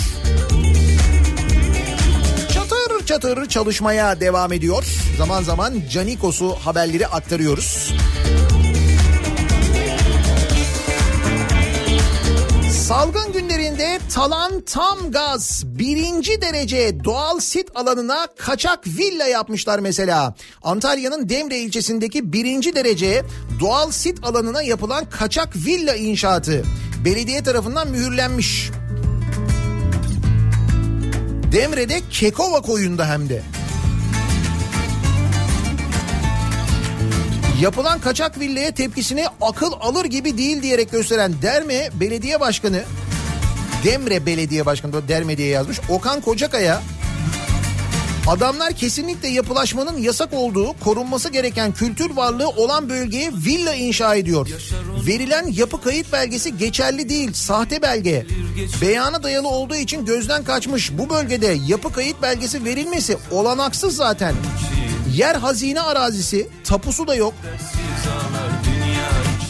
[2.54, 4.84] Çatır çatır çalışmaya devam ediyor.
[5.18, 7.94] Zaman zaman Canikos'u haberleri aktarıyoruz.
[12.90, 20.36] Salgın günlerinde Talan Tam Gaz birinci derece doğal sit alanına kaçak villa yapmışlar mesela.
[20.64, 23.24] Antalya'nın Demre ilçesindeki birinci derece
[23.60, 26.64] doğal sit alanına yapılan kaçak villa inşaatı
[27.06, 28.70] belediye tarafından mühürlenmiş.
[31.52, 33.42] Demre'de Kekova koyunda hem de.
[37.62, 42.84] Yapılan kaçak villaya tepkisini akıl alır gibi değil diyerek gösteren Derme Belediye Başkanı
[43.84, 45.80] Demre Belediye Başkanı Derme diye yazmış.
[45.89, 46.82] Okan Kocakaya
[48.28, 54.47] adamlar kesinlikle yapılaşmanın yasak olduğu korunması gereken kültür varlığı olan bölgeye villa inşa ediyor.
[55.07, 58.26] Verilen yapı kayıt belgesi geçerli değil sahte belge.
[58.82, 60.91] Beyana dayalı olduğu için gözden kaçmış.
[60.97, 64.36] Bu bölgede yapı kayıt belgesi verilmesi olanaksız zaten.
[65.20, 67.34] Yer hazine arazisi, tapusu da yok.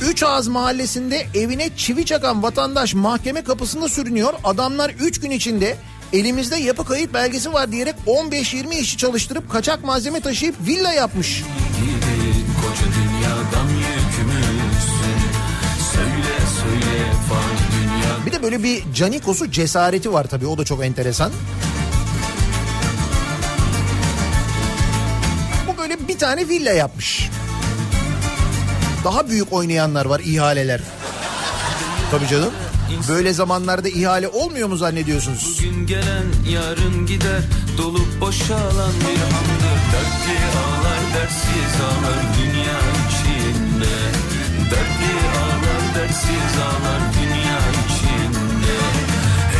[0.02, 4.34] Üç Ağız mahallesinde evine çivi çakan vatandaş mahkeme kapısında sürünüyor.
[4.44, 5.78] Adamlar 3 gün içinde
[6.14, 11.44] elimizde yapı kayıt belgesi var diyerek 15-20 işçi çalıştırıp kaçak malzeme taşıyıp villa yapmış.
[12.62, 13.68] Koca dünyadan
[15.94, 17.14] Söyle söyle
[17.72, 21.32] dünya Bir de böyle bir Canikos'u cesareti var tabii o da çok enteresan.
[26.20, 27.30] Tane villa yapmış.
[29.04, 30.82] Daha büyük oynayanlar var ihaleler.
[32.12, 32.54] Tabii canım.
[33.10, 35.58] Böyle zamanlarda ihale olmuyor mu zannediyorsunuz?
[35.60, 37.42] Bugün gelen yarın gider
[37.78, 43.96] Dolup boşalan bir handır Dertli ağlar dersiz ağlar dünya içinde
[44.72, 48.76] Dertli ağlar dersiz ağlar dünya içinde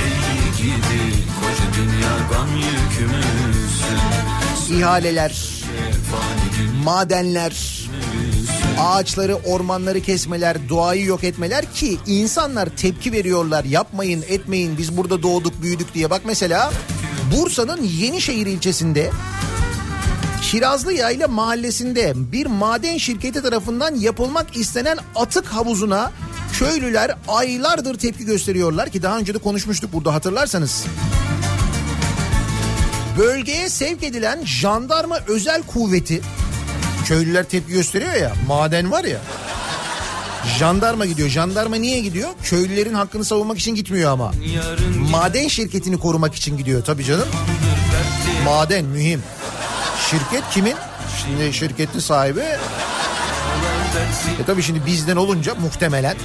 [0.02, 1.02] Ey gidi
[1.40, 4.00] koca dünya gam yükümüzsün
[4.78, 5.59] İhaleler,
[6.84, 7.86] madenler,
[8.80, 13.64] ağaçları, ormanları kesmeler, doğayı yok etmeler ki insanlar tepki veriyorlar.
[13.64, 14.78] Yapmayın, etmeyin.
[14.78, 16.10] Biz burada doğduk, büyüdük diye.
[16.10, 16.72] Bak mesela
[17.36, 19.12] Bursa'nın Yenişehir ilçesinde
[20.42, 26.12] Kirazlı Yayla mahallesinde bir maden şirketi tarafından yapılmak istenen atık havuzuna
[26.54, 30.86] köylüler aylardır tepki gösteriyorlar ki daha önce de konuşmuştuk burada hatırlarsanız.
[33.18, 36.22] Bölgeye sevk edilen jandarma özel kuvveti
[37.10, 39.20] köylüler tepki gösteriyor ya maden var ya
[40.60, 44.32] jandarma gidiyor jandarma niye gidiyor köylülerin hakkını savunmak için gitmiyor ama
[45.12, 47.28] maden şirketini korumak için gidiyor tabii canım
[48.46, 49.24] Maden mühim.
[50.10, 50.76] Şirket kimin?
[51.22, 52.40] Şimdi şirketin sahibi
[54.42, 56.16] e tabii şimdi bizden olunca muhtemelen.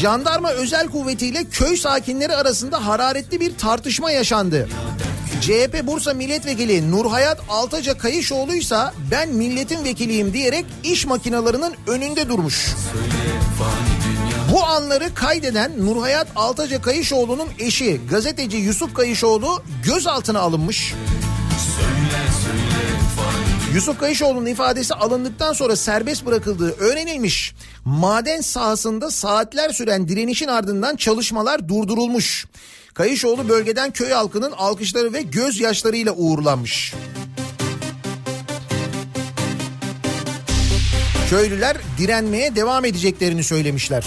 [0.00, 4.68] Jandarma özel kuvvetiyle köy sakinleri arasında hararetli bir tartışma yaşandı.
[5.40, 12.74] CHP Bursa Milletvekili Nurhayat Altaca Kayışoğlu'ysa ben milletin vekiliyim diyerek iş makinalarının önünde durmuş.
[14.52, 20.94] Bu anları kaydeden Nurhayat Altaca Kayışoğlu'nun eşi gazeteci Yusuf Kayışoğlu gözaltına alınmış.
[23.74, 27.54] Yusuf Kayışoğlu'nun ifadesi alındıktan sonra serbest bırakıldığı öğrenilmiş.
[27.84, 32.46] Maden sahasında saatler süren direnişin ardından çalışmalar durdurulmuş.
[32.98, 36.94] Kayışoğlu bölgeden köy halkının alkışları ve gözyaşlarıyla uğurlanmış.
[41.30, 44.04] Köylüler direnmeye devam edeceklerini söylemişler.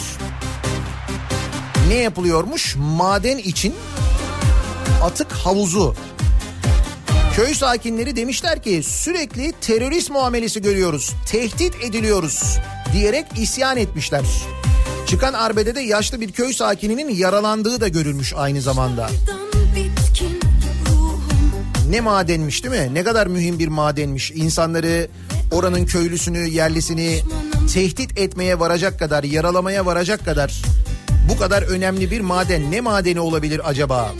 [1.87, 2.75] Ne yapılıyormuş?
[2.75, 3.75] Maden için
[5.03, 5.95] atık havuzu
[7.35, 12.57] Köy sakinleri demişler ki sürekli terörist muamelesi görüyoruz, tehdit ediliyoruz
[12.93, 14.23] diyerek isyan etmişler.
[15.11, 19.09] Çıkan arbedede yaşlı bir köy sakininin yaralandığı da görülmüş aynı zamanda.
[21.89, 22.93] Ne madenmiş değil mi?
[22.93, 24.31] Ne kadar mühim bir madenmiş.
[24.31, 25.07] İnsanları,
[25.51, 27.21] oranın köylüsünü, yerlisini
[27.73, 30.61] tehdit etmeye varacak kadar, yaralamaya varacak kadar
[31.31, 32.71] bu kadar önemli bir maden.
[32.71, 34.11] Ne madeni olabilir acaba?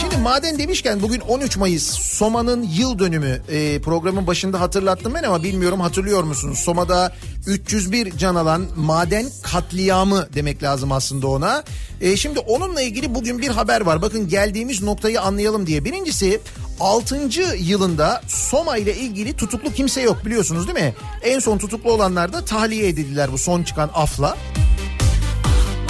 [0.00, 5.42] Şimdi maden demişken bugün 13 Mayıs Soma'nın yıl dönümü e, programın başında hatırlattım ben ama
[5.42, 6.58] bilmiyorum hatırlıyor musunuz?
[6.58, 7.12] Soma'da
[7.46, 11.64] 301 can alan maden katliamı demek lazım aslında ona.
[12.00, 14.02] E, şimdi onunla ilgili bugün bir haber var.
[14.02, 15.84] Bakın geldiğimiz noktayı anlayalım diye.
[15.84, 16.40] Birincisi
[16.80, 17.30] 6.
[17.58, 20.94] yılında Soma ile ilgili tutuklu kimse yok biliyorsunuz değil mi?
[21.22, 24.36] En son tutuklu olanlar da tahliye edildiler bu son çıkan afla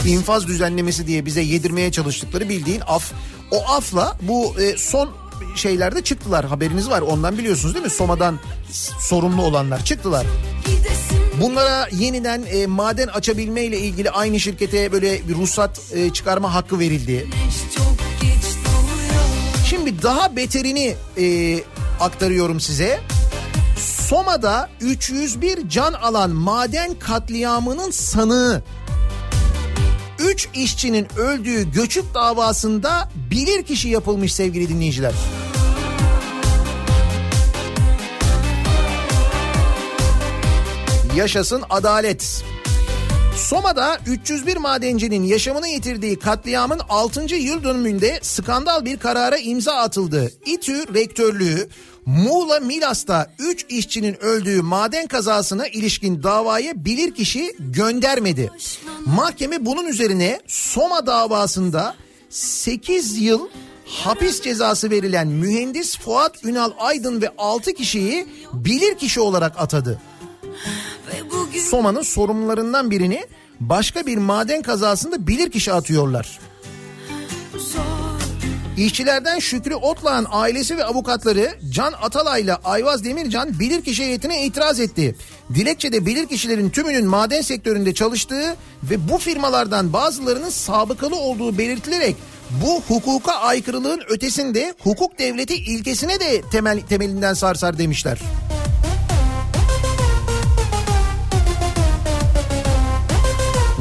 [0.07, 3.13] infaz düzenlemesi diye bize yedirmeye çalıştıkları bildiğin af.
[3.51, 5.11] O afla bu e, son
[5.55, 7.91] şeylerde çıktılar haberiniz var ondan biliyorsunuz değil mi?
[7.91, 8.39] Soma'dan
[9.01, 10.27] sorumlu olanlar çıktılar.
[11.41, 16.79] Bunlara yeniden e, maden açabilme ile ilgili aynı şirkete böyle bir ruhsat e, çıkarma hakkı
[16.79, 17.27] verildi.
[19.67, 21.59] Şimdi daha beterini e,
[22.01, 23.01] aktarıyorum size.
[24.09, 28.63] Soma'da 301 can alan maden katliamının sanığı
[30.25, 35.12] 3 işçinin öldüğü göçük davasında bilirkişi yapılmış sevgili dinleyiciler.
[41.16, 42.45] Yaşasın adalet.
[43.37, 47.35] Soma'da 301 madencinin yaşamını yitirdiği katliamın 6.
[47.35, 50.32] yıl dönümünde skandal bir karara imza atıldı.
[50.47, 51.68] İTÜ rektörlüğü
[52.07, 58.51] Muğla Milas'ta 3 işçinin öldüğü maden kazasına ilişkin davaya bilirkişi göndermedi.
[59.07, 61.95] Mahkeme bunun üzerine Soma davasında
[62.30, 63.49] 8 yıl
[63.87, 70.01] hapis cezası verilen mühendis Fuat Ünal Aydın ve 6 kişiyi bilirkişi olarak atadı.
[71.61, 73.25] Soma'nın sorumlularından birini
[73.61, 76.39] başka bir maden kazasında bilirkişi atıyorlar.
[78.77, 85.17] İşçilerden Şükrü Otlağ'ın ailesi ve avukatları Can Atalay'la Ayvaz Demircan bilirkişi heyetine itiraz etti.
[85.55, 92.17] Dilekçede bilirkişilerin tümünün maden sektöründe çalıştığı ve bu firmalardan bazılarının sabıkalı olduğu belirtilerek
[92.51, 98.19] bu hukuka aykırılığın ötesinde hukuk devleti ilkesine de temel temelinden sarsar demişler.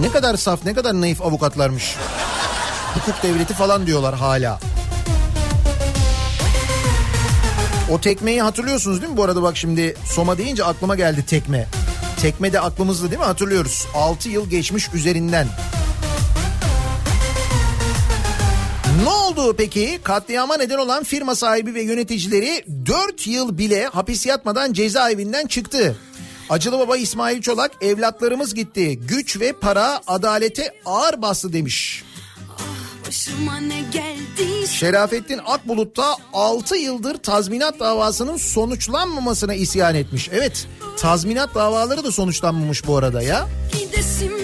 [0.03, 1.95] Ne kadar saf, ne kadar naif avukatlarmış.
[2.93, 4.59] Hukuk devleti falan diyorlar hala.
[7.91, 11.67] O tekmeyi hatırlıyorsunuz değil mi bu arada bak şimdi Soma deyince aklıma geldi tekme.
[12.21, 13.87] Tekme de aklımızda değil mi hatırlıyoruz.
[13.95, 15.47] 6 yıl geçmiş üzerinden.
[19.03, 19.99] Ne oldu peki?
[20.03, 25.97] Katliama neden olan firma sahibi ve yöneticileri 4 yıl bile hapis yatmadan cezaevinden çıktı.
[26.49, 28.99] Acılı Baba İsmail Çolak evlatlarımız gitti.
[28.99, 32.03] Güç ve para adalete ağır bastı demiş.
[34.69, 40.29] Şerafettin Akbulut da 6 yıldır tazminat davasının sonuçlanmamasına isyan etmiş.
[40.31, 40.67] Evet
[40.97, 43.47] tazminat davaları da sonuçlanmamış bu arada ya.
[43.79, 44.42] Gidesim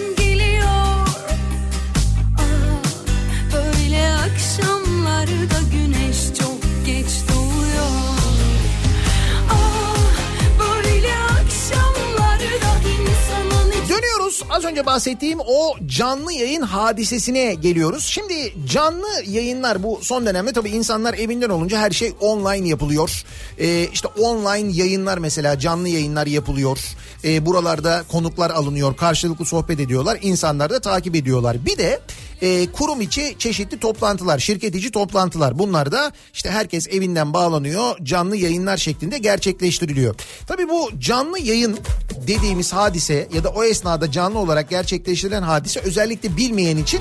[14.49, 18.03] az önce bahsettiğim o canlı yayın hadisesine geliyoruz.
[18.03, 23.23] Şimdi canlı yayınlar bu son dönemde tabii insanlar evinden olunca her şey online yapılıyor.
[23.59, 26.79] Ee, işte online yayınlar mesela canlı yayınlar yapılıyor.
[27.23, 31.65] Ee, buralarda konuklar alınıyor karşılıklı sohbet ediyorlar insanlar da takip ediyorlar.
[31.65, 31.99] Bir de
[32.41, 35.59] e, kurum içi çeşitli toplantılar, şirket içi toplantılar.
[35.59, 40.15] Bunlar da işte herkes evinden bağlanıyor, canlı yayınlar şeklinde gerçekleştiriliyor.
[40.47, 41.79] Tabii bu canlı yayın
[42.27, 46.99] dediğimiz hadise ya da o esnada canlı olarak gerçekleştirilen hadise özellikle bilmeyen için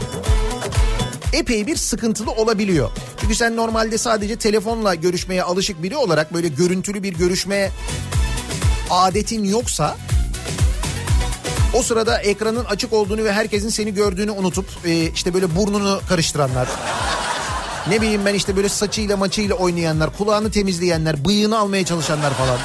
[1.33, 2.91] epey bir sıkıntılı olabiliyor.
[3.21, 7.71] Çünkü sen normalde sadece telefonla görüşmeye alışık biri olarak böyle görüntülü bir görüşme
[8.91, 9.97] adetin yoksa
[11.75, 16.69] o sırada ekranın açık olduğunu ve herkesin seni gördüğünü unutup e, işte böyle burnunu karıştıranlar.
[17.89, 22.59] Ne bileyim ben işte böyle saçıyla maçıyla oynayanlar, kulağını temizleyenler, bıyığını almaya çalışanlar falan.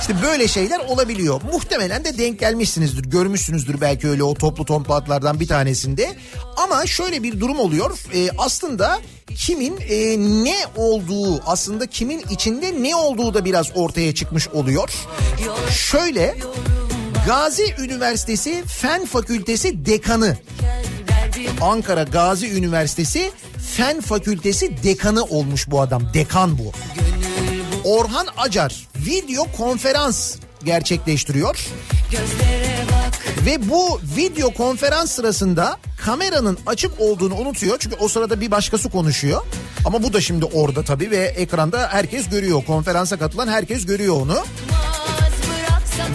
[0.00, 1.40] İşte böyle şeyler olabiliyor.
[1.52, 6.16] Muhtemelen de denk gelmişsinizdir, görmüşsünüzdür belki öyle o toplu toplantılardan bir tanesinde.
[6.56, 7.98] Ama şöyle bir durum oluyor.
[8.14, 9.00] Ee, aslında
[9.36, 14.90] kimin e, ne olduğu, aslında kimin içinde ne olduğu da biraz ortaya çıkmış oluyor.
[15.70, 16.34] Şöyle
[17.26, 20.36] Gazi Üniversitesi Fen Fakültesi Dekanı
[21.60, 23.30] Ankara Gazi Üniversitesi
[23.76, 26.02] Fen Fakültesi Dekanı olmuş bu adam.
[26.14, 26.72] Dekan bu.
[27.84, 31.66] Orhan Acar video konferans gerçekleştiriyor.
[33.46, 37.76] Ve bu video konferans sırasında kameranın açık olduğunu unutuyor.
[37.78, 39.42] Çünkü o sırada bir başkası konuşuyor.
[39.84, 42.64] Ama bu da şimdi orada tabii ve ekranda herkes görüyor.
[42.64, 44.44] Konferansa katılan herkes görüyor onu.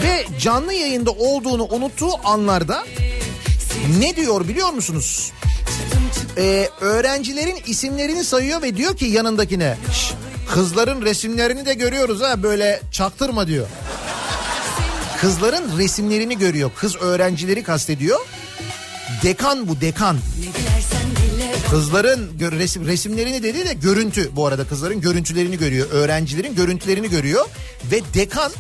[0.04, 2.86] Ve canlı yayında olduğunu unuttuğu anlarda
[4.00, 5.32] ne diyor biliyor musunuz?
[6.38, 10.12] Ee, öğrencilerin isimlerini sayıyor ve diyor ki yanındakine "Şş,
[10.54, 13.68] kızların resimlerini de görüyoruz ha böyle çaktırma diyor.
[15.22, 16.72] Kızların resimlerini görüyor.
[16.76, 18.20] Kız öğrencileri kastediyor.
[19.24, 20.18] Dekan bu dekan.
[21.72, 25.88] Kızların resim, resimlerini dedi de görüntü bu arada kızların görüntülerini görüyor.
[25.92, 27.46] Öğrencilerin görüntülerini görüyor.
[27.92, 28.52] Ve dekan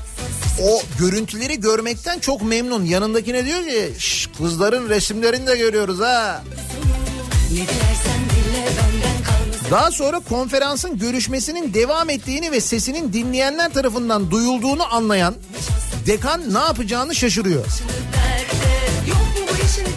[0.64, 2.86] o görüntüleri görmekten çok memnun.
[2.86, 6.43] Yanındakine diyor ki "Şş, kızların resimlerini de görüyoruz ha.
[9.72, 15.36] Daha sonra konferansın görüşmesinin devam ettiğini ve sesinin dinleyenler tarafından duyulduğunu anlayan
[16.05, 17.66] dekan ne yapacağını şaşırıyor.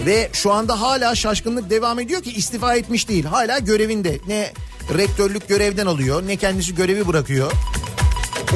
[0.06, 3.24] Ve şu anda hala şaşkınlık devam ediyor ki istifa etmiş değil.
[3.24, 4.18] Hala görevinde.
[4.28, 4.52] Ne
[4.94, 7.52] rektörlük görevden alıyor ne kendisi görevi bırakıyor.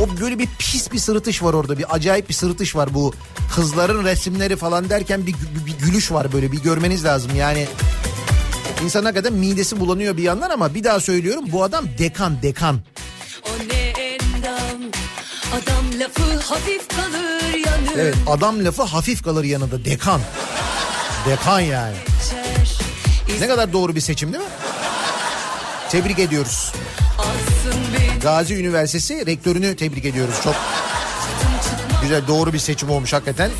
[0.00, 1.78] O böyle bir pis bir sırıtış var orada.
[1.78, 3.14] Bir acayip bir sırıtış var bu.
[3.54, 7.30] Kızların resimleri falan derken bir, bir, bir gülüş var böyle bir görmeniz lazım.
[7.36, 7.66] Yani
[8.84, 12.80] insan hakikaten midesi bulanıyor bir yandan ama bir daha söylüyorum bu adam dekan dekan.
[13.44, 14.90] O ne endam
[15.52, 20.20] Adam lafı hafif kalır yanır Evet adam lafı hafif kalır yanında dekan.
[21.26, 21.96] Dekan yani.
[23.40, 24.50] Ne kadar doğru bir seçim değil mi?
[25.90, 26.72] Tebrik ediyoruz.
[28.22, 30.34] Gazi Üniversitesi rektörünü tebrik ediyoruz.
[30.44, 30.54] Çok
[32.02, 33.50] güzel doğru bir seçim olmuş hakikaten.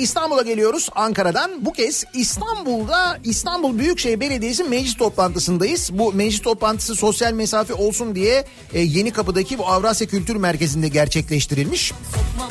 [0.00, 1.64] İstanbul'a geliyoruz Ankara'dan.
[1.64, 5.90] Bu kez İstanbul'da İstanbul Büyükşehir Belediyesi meclis toplantısındayız.
[5.92, 11.92] Bu meclis toplantısı sosyal mesafe olsun diye e, Yeni Kapı'daki bu Avrasya Kültür Merkezi'nde gerçekleştirilmiş.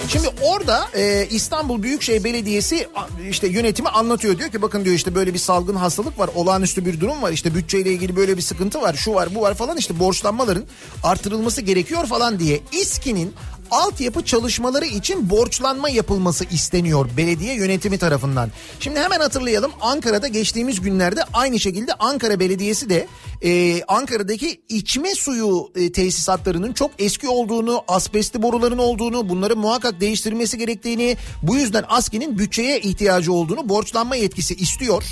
[0.08, 2.88] Şimdi orada e, İstanbul Büyükşehir Belediyesi
[3.30, 4.38] işte yönetimi anlatıyor.
[4.38, 6.30] Diyor ki bakın diyor işte böyle bir salgın hastalık var.
[6.36, 7.32] Olağanüstü bir durum var.
[7.32, 8.94] İşte bütçeyle ilgili böyle bir sıkıntı var.
[8.94, 10.64] Şu var bu var falan işte borçlanmaların
[11.04, 12.60] artırılması gerekiyor falan diye.
[12.72, 13.34] İSKİ'nin
[13.72, 18.52] altyapı çalışmaları için borçlanma yapılması isteniyor belediye yönetimi tarafından.
[18.80, 23.08] Şimdi hemen hatırlayalım Ankara'da geçtiğimiz günlerde aynı şekilde Ankara Belediyesi de
[23.42, 30.58] e, Ankara'daki içme suyu e, tesisatlarının çok eski olduğunu, asbestli boruların olduğunu, bunları muhakkak değiştirmesi
[30.58, 35.04] gerektiğini, bu yüzden ASKİ'nin bütçeye ihtiyacı olduğunu, borçlanma yetkisi istiyor.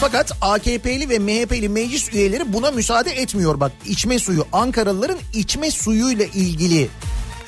[0.00, 3.60] Fakat AKP'li ve MHP'li meclis üyeleri buna müsaade etmiyor.
[3.60, 6.88] Bak içme suyu Ankaralıların içme suyuyla ilgili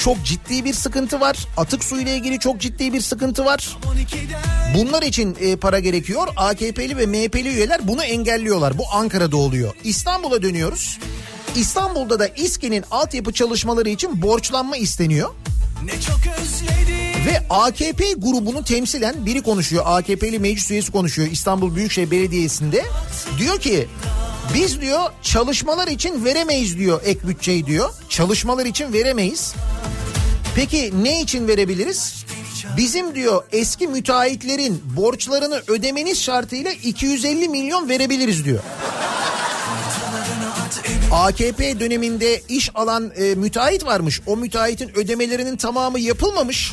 [0.03, 1.47] çok ciddi bir sıkıntı var.
[1.57, 3.77] Atık suyla ilgili çok ciddi bir sıkıntı var.
[4.75, 6.29] Bunlar için e, para gerekiyor.
[6.37, 8.79] AKP'li ve MHP'li üyeler bunu engelliyorlar.
[8.79, 9.75] Bu Ankara'da oluyor.
[9.85, 10.99] İstanbul'a dönüyoruz.
[11.57, 15.31] İstanbul'da da İSKİ'nin altyapı çalışmaları için borçlanma isteniyor.
[15.85, 19.83] Ne çok özledim Ve AKP grubunu temsilen biri konuşuyor.
[19.87, 22.85] AKP'li meclis üyesi konuşuyor İstanbul Büyükşehir Belediyesi'nde.
[23.39, 23.89] Diyor ki
[24.55, 27.91] biz diyor çalışmalar için veremeyiz diyor ek bütçeyi diyor.
[28.09, 29.55] Çalışmalar için veremeyiz.
[30.57, 32.25] Peki ne için verebiliriz?
[32.77, 38.61] Bizim diyor eski müteahhitlerin borçlarını ödemeniz şartıyla 250 milyon verebiliriz diyor.
[41.13, 44.21] AKP döneminde iş alan e, müteahhit varmış.
[44.27, 46.73] O müteahhitin ödemelerinin tamamı yapılmamış.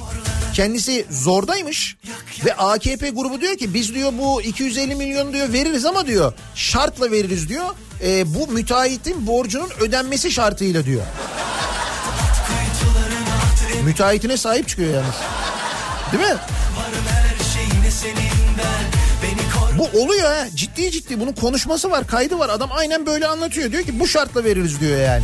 [0.53, 1.97] Kendisi zordaymış
[2.45, 7.11] ve AKP grubu diyor ki biz diyor bu 250 milyon diyor veririz ama diyor şartla
[7.11, 7.65] veririz diyor.
[8.03, 11.03] E, bu müteahhitin borcunun ödenmesi şartıyla diyor.
[13.85, 15.15] Müteahhitine sahip çıkıyor yalnız.
[16.11, 16.37] Değil mi?
[19.79, 20.45] Bu oluyor ha.
[20.55, 21.19] Ciddi ciddi.
[21.19, 22.49] Bunun konuşması var kaydı var.
[22.49, 23.71] Adam aynen böyle anlatıyor.
[23.71, 25.23] Diyor ki bu şartla veririz diyor yani.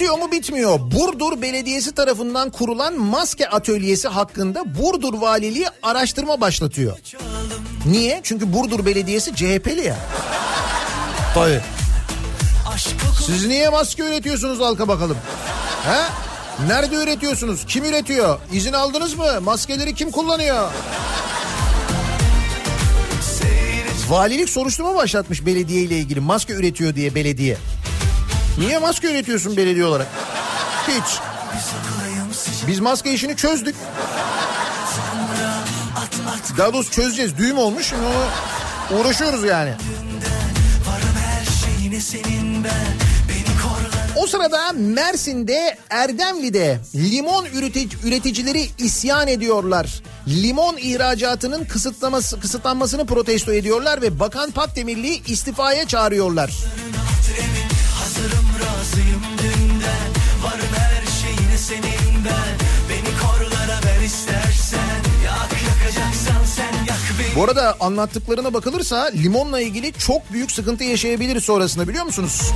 [0.00, 0.80] Bitiyor mu bitmiyor.
[0.80, 6.98] Burdur Belediyesi tarafından kurulan maske atölyesi hakkında Burdur Valiliği araştırma başlatıyor.
[7.86, 8.20] Niye?
[8.22, 9.96] Çünkü Burdur Belediyesi CHP'li ya.
[11.34, 11.60] Tabii.
[13.26, 15.16] Siz niye maske üretiyorsunuz halka bakalım?
[15.84, 16.02] He?
[16.66, 17.64] Nerede üretiyorsunuz?
[17.68, 18.38] Kim üretiyor?
[18.52, 19.40] İzin aldınız mı?
[19.40, 20.70] Maskeleri kim kullanıyor?
[24.08, 27.56] Valilik soruşturma başlatmış belediye ile ilgili maske üretiyor diye belediye.
[28.60, 30.06] Niye maske üretiyorsun belediye olarak?
[30.88, 31.18] Hiç.
[32.66, 33.76] Biz maske işini çözdük.
[36.58, 37.38] Daha doğrusu çözeceğiz.
[37.38, 37.86] Düğüm olmuş.
[37.86, 39.72] Şimdi onu uğraşıyoruz yani.
[44.16, 50.02] O sırada Mersin'de Erdemli'de limon üretici, üreticileri isyan ediyorlar.
[50.28, 56.50] Limon ihracatının kısıtlaması, kısıtlanmasını protesto ediyorlar ve Bakan Pakdemirli'yi istifaya çağırıyorlar.
[58.20, 58.49] Hazırım
[67.36, 72.52] Bu arada anlattıklarına bakılırsa limonla ilgili çok büyük sıkıntı yaşayabiliriz sonrasında biliyor musunuz?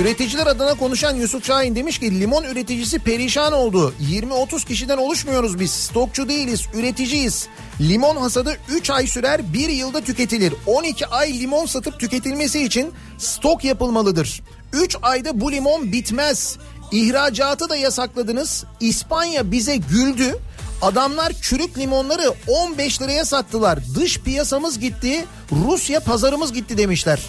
[0.00, 3.94] Üreticiler adına konuşan Yusuf Şahin demiş ki limon üreticisi perişan oldu.
[4.10, 5.70] 20-30 kişiden oluşmuyoruz biz.
[5.70, 7.48] Stokçu değiliz, üreticiyiz.
[7.80, 10.54] Limon hasadı 3 ay sürer, 1 yılda tüketilir.
[10.66, 14.42] 12 ay limon satıp tüketilmesi için stok yapılmalıdır.
[14.72, 16.56] 3 ayda bu limon bitmez.
[16.92, 18.64] İhracatı da yasakladınız.
[18.80, 20.38] İspanya bize güldü.
[20.82, 23.78] Adamlar çürük limonları 15 liraya sattılar.
[23.94, 27.20] Dış piyasamız gitti, Rusya pazarımız gitti demişler.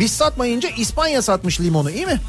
[0.00, 2.20] Biz satmayınca İspanya satmış limonu iyi mi?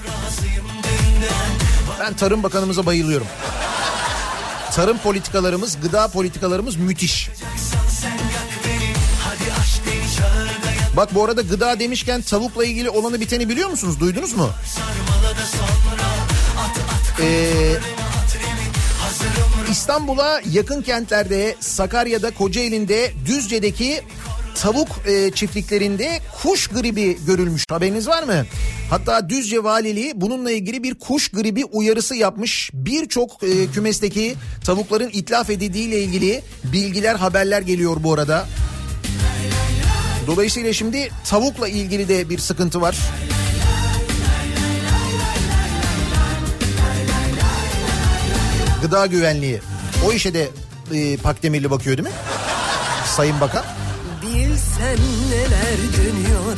[1.99, 3.27] Ben Tarım Bakanımıza bayılıyorum.
[4.75, 7.29] Tarım politikalarımız, gıda politikalarımız müthiş.
[10.97, 13.99] Bak bu arada gıda demişken tavukla ilgili olanı biteni biliyor musunuz?
[13.99, 14.49] Duydunuz mu?
[17.21, 17.73] Ee,
[19.71, 24.01] İstanbul'a yakın kentlerde, Sakarya'da, Kocaeli'nde, Düzce'deki
[24.55, 27.63] tavuk e, çiftliklerinde kuş gribi görülmüş.
[27.69, 28.45] Haberiniz var mı?
[28.89, 32.69] Hatta Düzce Valiliği bununla ilgili bir kuş gribi uyarısı yapmış.
[32.73, 38.47] Birçok e, kümesteki tavukların itlaf edildiğiyle ilgili bilgiler, haberler geliyor bu arada.
[40.27, 42.97] Dolayısıyla şimdi tavukla ilgili de bir sıkıntı var.
[48.81, 49.61] Gıda güvenliği.
[50.05, 50.49] O işe de
[50.93, 52.15] e, Pakdemirli bakıyor değil mi?
[53.05, 53.63] Sayın Bakan.
[54.21, 54.97] Bilsen
[55.31, 56.57] neler dönüyor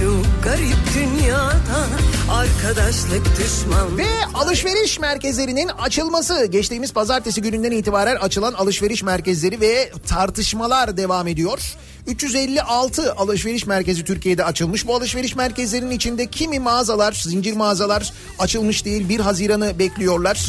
[0.00, 1.86] şu garip dünyada
[2.32, 10.96] Arkadaşlık düşman Ve alışveriş merkezlerinin açılması geçtiğimiz pazartesi gününden itibaren açılan alışveriş merkezleri ve tartışmalar
[10.96, 11.74] devam ediyor.
[12.06, 14.86] 356 alışveriş merkezi Türkiye'de açılmış.
[14.86, 20.46] Bu alışveriş merkezlerinin içinde kimi mağazalar, zincir mağazalar açılmış değil 1 Haziran'ı bekliyorlar.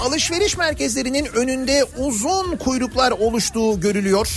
[0.00, 4.28] Alışveriş merkezlerinin önünde uzun kuyruklar oluştuğu görülüyor.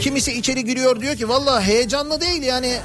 [0.00, 2.76] Kimisi içeri giriyor diyor ki valla heyecanlı değil yani.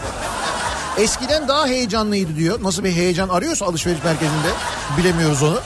[0.97, 2.63] Eskiden daha heyecanlıydı diyor.
[2.63, 4.49] Nasıl bir heyecan arıyorsa alışveriş merkezinde
[4.97, 5.59] bilemiyoruz onu.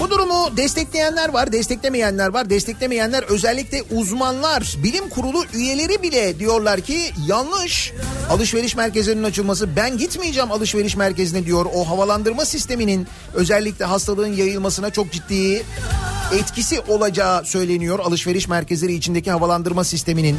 [0.00, 2.50] Bu durumu destekleyenler var, desteklemeyenler var.
[2.50, 7.92] Desteklemeyenler özellikle uzmanlar, bilim kurulu üyeleri bile diyorlar ki yanlış.
[8.30, 11.66] Alışveriş merkezlerinin açılması ben gitmeyeceğim alışveriş merkezine diyor.
[11.74, 15.62] O havalandırma sisteminin özellikle hastalığın yayılmasına çok ciddi
[16.32, 20.38] etkisi olacağı söyleniyor alışveriş merkezleri içindeki havalandırma sisteminin.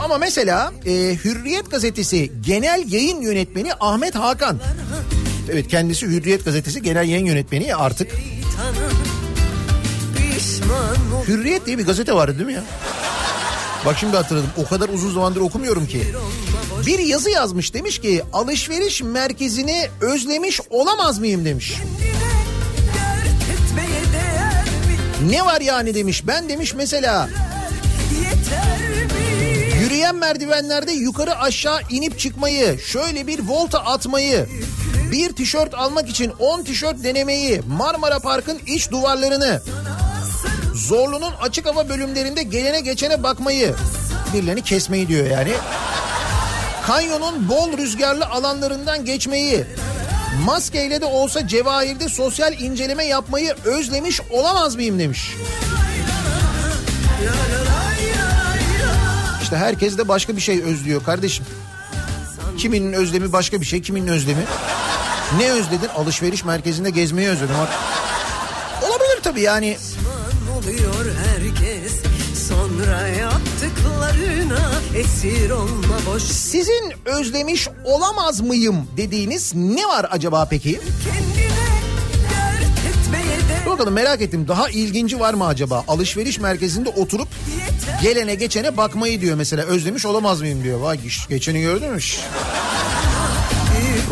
[0.00, 0.92] Ama mesela e,
[1.24, 4.58] Hürriyet gazetesi genel yayın yönetmeni Ahmet Hakan.
[5.50, 8.10] Evet kendisi Hürriyet gazetesi genel yayın yönetmeni artık.
[11.28, 12.64] Hürriyet diye bir gazete vardı değil mi ya?
[13.86, 14.50] Bak şimdi hatırladım.
[14.56, 16.06] O kadar uzun zamandır okumuyorum ki.
[16.86, 21.74] Bir yazı yazmış demiş ki alışveriş merkezini özlemiş olamaz mıyım demiş.
[25.30, 26.26] Ne var yani demiş.
[26.26, 27.28] Ben demiş mesela
[29.80, 34.46] yürüyen merdivenlerde yukarı aşağı inip çıkmayı, şöyle bir volta atmayı,
[35.12, 39.62] bir tişört almak için 10 tişört denemeyi, Marmara Park'ın iç duvarlarını,
[40.74, 43.74] Zorlu'nun açık hava bölümlerinde gelene geçene bakmayı.
[44.34, 45.52] Birilerini kesmeyi diyor yani.
[46.86, 49.64] Kanyonun bol rüzgarlı alanlarından geçmeyi.
[50.44, 55.36] Maskeyle de olsa Cevahir'de sosyal inceleme yapmayı özlemiş olamaz mıyım demiş.
[59.42, 61.46] İşte herkes de başka bir şey özlüyor kardeşim.
[62.58, 64.42] Kiminin özlemi başka bir şey, kiminin özlemi.
[65.38, 65.88] Ne özledin?
[65.96, 67.54] Alışveriş merkezinde gezmeyi özledim.
[68.82, 69.76] Olabilir tabii yani.
[70.58, 71.92] oluyor herkes
[75.00, 80.80] esir olma boş Sizin özlemiş olamaz mıyım dediğiniz ne var acaba peki?
[83.66, 85.84] Bakalım merak ettim daha ilginci var mı acaba?
[85.88, 87.28] Alışveriş merkezinde oturup
[88.02, 90.80] gelene geçene bakmayı diyor mesela özlemiş olamaz mıyım diyor.
[90.80, 91.98] Vay geç- geçeni gördün mü?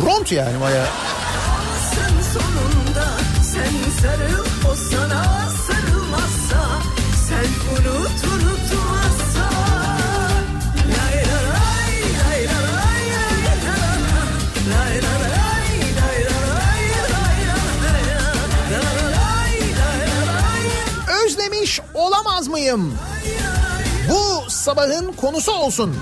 [0.05, 0.87] Ront yani baya.
[1.95, 3.07] Sen sonunda
[3.53, 5.49] sen sarıl o sana
[21.93, 22.97] olamaz mıyım?
[24.09, 25.95] Bu sabahın konusu olsun.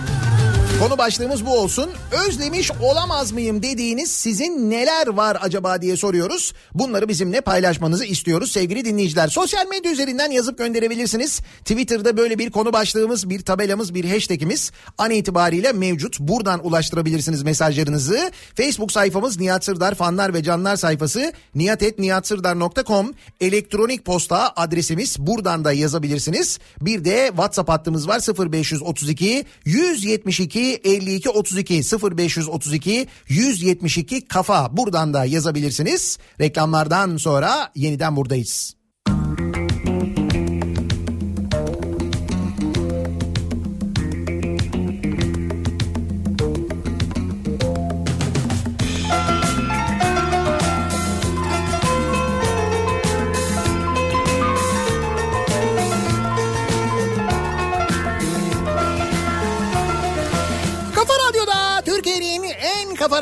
[0.80, 1.90] Konu başlığımız bu olsun.
[2.28, 6.54] Özlemiş olamaz mıyım dediğiniz sizin neler var acaba diye soruyoruz.
[6.74, 9.28] Bunları bizimle paylaşmanızı istiyoruz sevgili dinleyiciler.
[9.28, 11.42] Sosyal medya üzerinden yazıp gönderebilirsiniz.
[11.60, 16.20] Twitter'da böyle bir konu başlığımız, bir tabelamız, bir hashtagimiz an itibariyle mevcut.
[16.20, 18.32] Buradan ulaştırabilirsiniz mesajlarınızı.
[18.56, 26.60] Facebook sayfamız Nihat Sırdar fanlar ve canlar sayfası niyatetniyatsırdar.com elektronik posta adresimiz buradan da yazabilirsiniz.
[26.82, 28.20] Bir de WhatsApp hattımız var
[28.52, 36.18] 0532 172 52 32 0532 172 kafa buradan da yazabilirsiniz.
[36.40, 38.77] Reklamlardan sonra yeniden buradayız.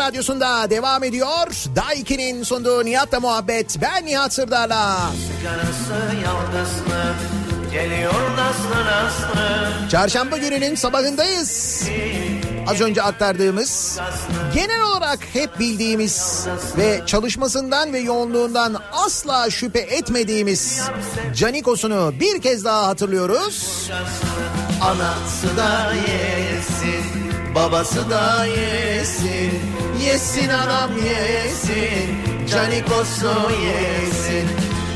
[0.05, 1.47] Radyosunda devam ediyor.
[1.75, 3.81] Daiki'nin sunduğu Nihat'la muhabbet.
[3.81, 5.11] Ben Nihat Sırdar'la.
[7.71, 11.83] Geliyor naslı naslı Çarşamba gününün sabahındayız.
[12.67, 13.99] Az önce aktardığımız,
[14.53, 16.47] genel olarak hep bildiğimiz
[16.77, 20.81] ve çalışmasından ve yoğunluğundan asla şüphe etmediğimiz
[21.35, 23.89] Canikos'unu bir kez daha hatırlıyoruz.
[24.81, 27.24] Anası da yesin
[27.55, 29.51] Babası da yesin.
[30.05, 32.17] Yesin anam yesin.
[32.51, 34.49] Canikosu yesin.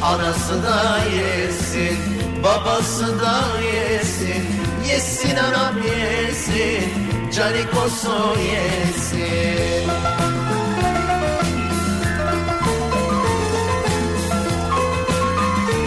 [0.03, 1.97] Anası da yesin.
[2.43, 4.45] Babası da yesin.
[4.89, 6.93] Yesin anam yesin.
[7.35, 9.89] Canikosu yesin.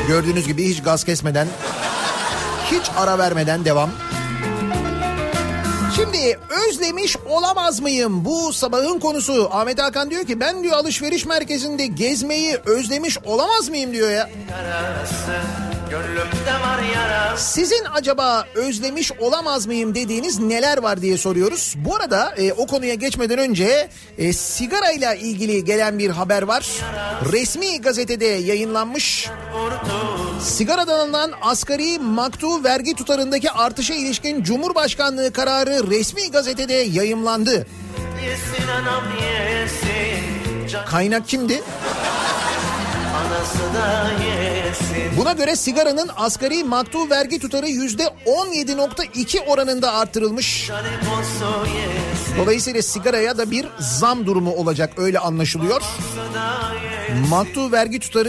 [0.09, 1.49] Gördüğünüz gibi hiç gaz kesmeden,
[2.70, 3.91] hiç ara vermeden devam.
[5.97, 6.38] Şimdi
[6.68, 8.24] özlemiş olamaz mıyım?
[8.24, 9.49] Bu sabahın konusu.
[9.53, 14.30] Ahmet Hakan diyor ki ben diyor alışveriş merkezinde gezmeyi özlemiş olamaz mıyım diyor ya.
[14.51, 15.32] Yarası
[17.36, 21.74] Sizin acaba özlemiş olamaz mıyım dediğiniz neler var diye soruyoruz.
[21.76, 23.88] Bu arada e, o konuya geçmeden önce
[24.18, 26.66] e, sigarayla ilgili gelen bir haber var.
[27.32, 29.28] Resmi gazetede yayınlanmış.
[30.40, 37.66] Sigaradan alınan asgari maktu vergi tutarındaki artışa ilişkin Cumhurbaşkanlığı kararı resmi gazetede yayımlandı.
[40.86, 41.62] Kaynak kimdi?
[45.16, 49.93] Buna göre sigaranın asgari maktu vergi tutarı yüzde 17.2 oranında
[51.66, 55.83] yesin Dolayısıyla sigaraya da bir zam durumu olacak öyle anlaşılıyor.
[57.29, 58.29] Maktu vergi tutarı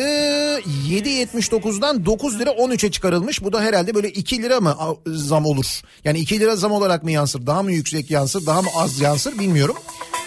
[0.90, 3.44] 7.79'dan 9 lira 13'e çıkarılmış.
[3.44, 4.78] Bu da herhalde böyle 2 lira mı
[5.08, 5.82] zam olur?
[6.04, 7.48] Yani 2 lira zam olarak mı yansır?
[7.48, 8.46] Daha mı yüksek yansır?
[8.46, 9.76] Daha mı az yansır bilmiyorum.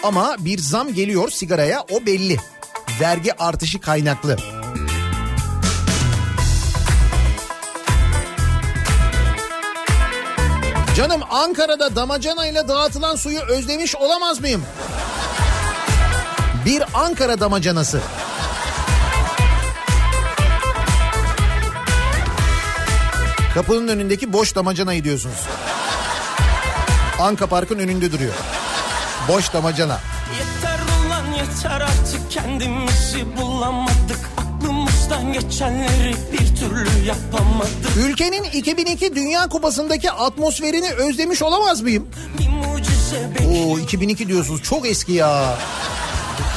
[0.03, 2.37] Ama bir zam geliyor sigaraya o belli.
[3.01, 4.56] Vergi artışı kaynaklı.
[10.97, 14.63] Canım Ankara'da damacanayla dağıtılan suyu özlemiş olamaz mıyım?
[16.65, 18.01] Bir Ankara damacanası.
[23.53, 25.45] Kapının önündeki boş damacanayı diyorsunuz.
[27.19, 28.33] Anka Park'ın önünde duruyor.
[29.27, 29.99] Boş damacana.
[30.33, 34.19] Yeter ulan yeter artık kendimizi bulamadık
[34.67, 42.07] Aklımız başımızdan geçenleri bir türlü yapamadık Ülkenin 2002 Dünya Kupası'ndaki atmosferini özlemiş olamaz mıyım?
[43.49, 44.63] Oo 2002 diyorsunuz.
[44.63, 45.57] Çok eski ya.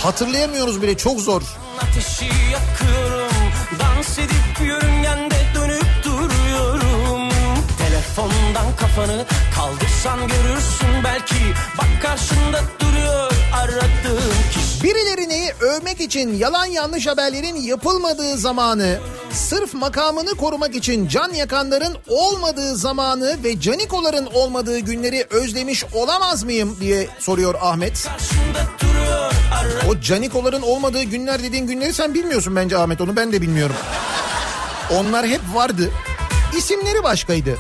[0.03, 0.97] Hatırlayamıyoruz bile.
[0.97, 1.43] Çok zor.
[1.83, 3.33] ateşi yakıyorum.
[3.79, 7.29] Dans edip yörüngende dönüp duruyorum.
[7.79, 11.05] Telefondan kafanı kaldırsan görürsün.
[11.05, 11.35] Belki
[11.79, 18.99] Bak karşında duruyor aradığım kişi Birilerini övmek için yalan yanlış haberlerin yapılmadığı zamanı,
[19.33, 26.77] sırf makamını korumak için can yakanların olmadığı zamanı ve canikoların olmadığı günleri özlemiş olamaz mıyım
[26.81, 28.09] diye soruyor Ahmet.
[29.89, 33.77] O canikoların olmadığı günler dediğin günleri sen bilmiyorsun bence Ahmet onu ben de bilmiyorum.
[34.95, 35.91] Onlar hep vardı.
[36.59, 37.57] İsimleri başkaydı.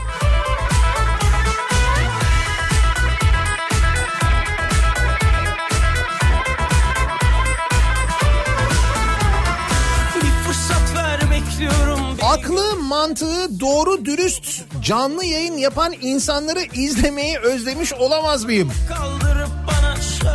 [12.41, 18.73] Aklı, mantığı, doğru, dürüst, canlı yayın yapan insanları izlemeyi özlemiş olamaz mıyım?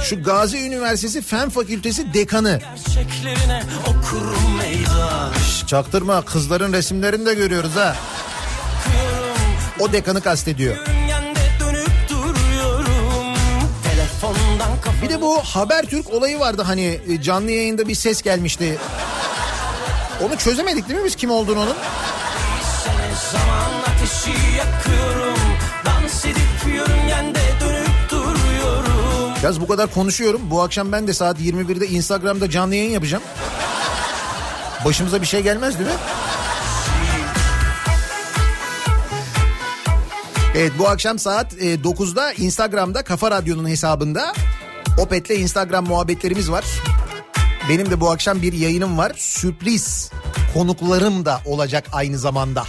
[0.03, 2.59] Şu Gazi Üniversitesi Fen Fakültesi dekanı.
[5.67, 7.95] Çaktırma kızların resimlerini de görüyoruz ha.
[9.79, 10.75] O dekanı kastediyor.
[15.03, 18.77] Bir de bu Habertürk olayı vardı hani e, canlı yayında bir ses gelmişti.
[20.23, 21.75] Onu çözemedik değil mi biz kim olduğunu onun?
[23.31, 25.39] Zaman ateşi yakıyorum
[25.85, 30.41] Dans edip yörüngende dönüp duruyorum Yaz bu kadar konuşuyorum.
[30.43, 33.23] Bu akşam ben de saat 21'de Instagram'da canlı yayın yapacağım.
[34.85, 35.95] Başımıza bir şey gelmez değil mi?
[40.55, 44.33] Evet bu akşam saat e, 9'da Instagram'da Kafa Radyo'nun hesabında
[44.97, 46.65] Opet'le Instagram muhabbetlerimiz var.
[47.69, 49.11] Benim de bu akşam bir yayınım var.
[49.17, 50.11] Sürpriz
[50.53, 52.65] konuklarım da olacak aynı zamanda.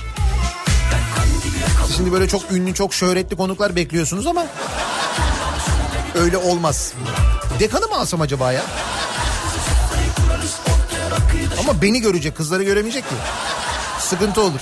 [1.96, 4.46] Şimdi böyle çok ünlü, çok şöhretli konuklar bekliyorsunuz ama
[6.14, 6.92] öyle olmaz.
[7.60, 8.62] Dekanı mı alsam acaba ya?
[11.60, 13.14] Ama beni görecek, kızları göremeyecek ki.
[14.00, 14.60] Sıkıntı olur.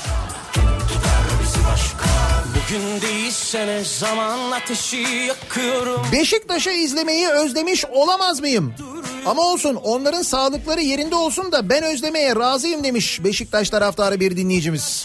[2.55, 8.75] Bugün değilse ne zaman ateşi yakıyorum Beşiktaş'ı izlemeyi özlemiş olamaz mıyım?
[9.27, 15.05] Ama olsun onların sağlıkları yerinde olsun da ben özlemeye razıyım demiş Beşiktaş taraftarı bir dinleyicimiz.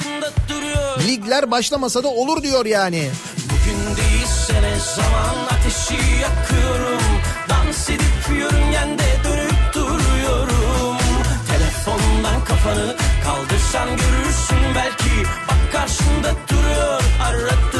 [1.07, 3.09] Ligler başlamasa da olur diyor yani.
[3.45, 7.03] Bugün değilse ne zaman ateşi yakıyorum
[7.49, 10.97] Dans edip yörüngende dönüp duruyorum
[11.51, 17.78] Telefondan kafanı kaldırsan görürsün belki Bak karşında duruyor kişi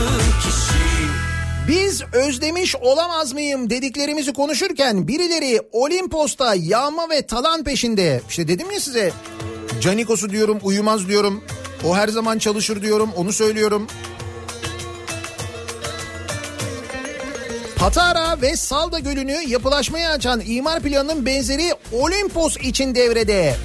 [1.70, 8.22] Biz özlemiş olamaz mıyım dediklerimizi konuşurken birileri Olimpos'ta yağma ve talan peşinde.
[8.30, 9.11] İşte dedim ya size
[9.82, 11.43] Canikos'u diyorum uyumaz diyorum.
[11.86, 13.88] O her zaman çalışır diyorum onu söylüyorum.
[17.78, 23.55] Patara ve Salda Gölü'nü yapılaşmaya açan imar planının benzeri Olimpos için devrede.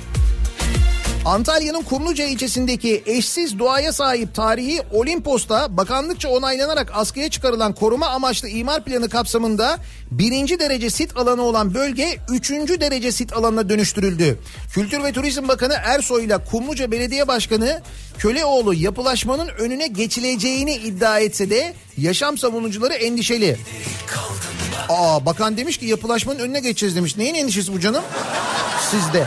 [1.25, 8.85] Antalya'nın Kumluca ilçesindeki eşsiz doğaya sahip tarihi Olimpos'ta bakanlıkça onaylanarak askıya çıkarılan koruma amaçlı imar
[8.85, 9.79] planı kapsamında
[10.11, 14.39] birinci derece sit alanı olan bölge üçüncü derece sit alanına dönüştürüldü.
[14.72, 17.83] Kültür ve Turizm Bakanı Ersoy ile Kumluca Belediye Başkanı
[18.18, 23.59] Köleoğlu yapılaşmanın önüne geçileceğini iddia etse de yaşam savunucuları endişeli.
[24.89, 27.16] Aa bakan demiş ki yapılaşmanın önüne geçeceğiz demiş.
[27.16, 28.03] Neyin endişesi bu canım?
[28.91, 29.27] Sizde.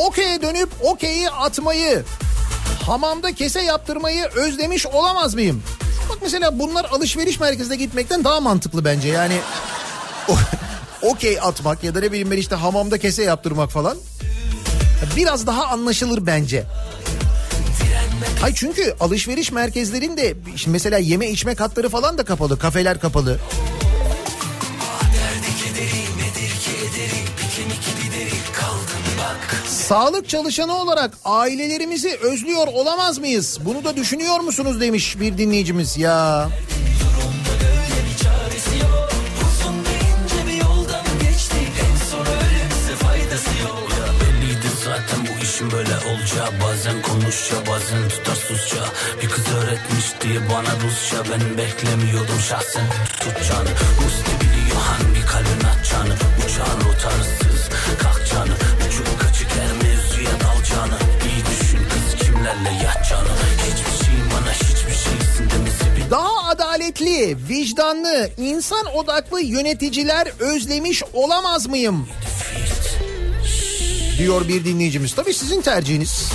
[0.00, 2.04] Okey'e dönüp okeyi atmayı,
[2.86, 5.62] hamamda kese yaptırmayı özlemiş olamaz mıyım?
[6.08, 9.08] Bak mesela bunlar alışveriş merkezine gitmekten daha mantıklı bence.
[9.08, 9.36] Yani
[11.02, 13.96] okey atmak ya da ne bileyim ben işte hamamda kese yaptırmak falan
[15.16, 16.64] biraz daha anlaşılır bence.
[18.40, 20.34] Hay çünkü alışveriş merkezlerinde
[20.66, 23.38] mesela yeme içme katları falan da kapalı, kafeler kapalı.
[29.90, 33.58] Sağlık çalışanı olarak ailelerimizi özlüyor olamaz mıyız?
[33.64, 36.48] Bunu da düşünüyor musunuz demiş bir dinleyicimiz ya.
[45.72, 48.84] Böyle olacağı Bazen konuşça bazen tutar susça
[49.22, 52.84] Bir kız öğretmiş diye bana Rusça Ben beklemiyordum şahsen
[53.20, 53.68] tutacağını
[54.02, 56.14] Musti biliyor hangi kalbin atacağını
[56.46, 57.49] Uçağın rotarsız kalkacağını
[66.80, 72.08] adaletli, vicdanlı, insan odaklı yöneticiler özlemiş olamaz mıyım?
[74.18, 75.14] Diyor bir dinleyicimiz.
[75.14, 76.28] Tabii sizin tercihiniz.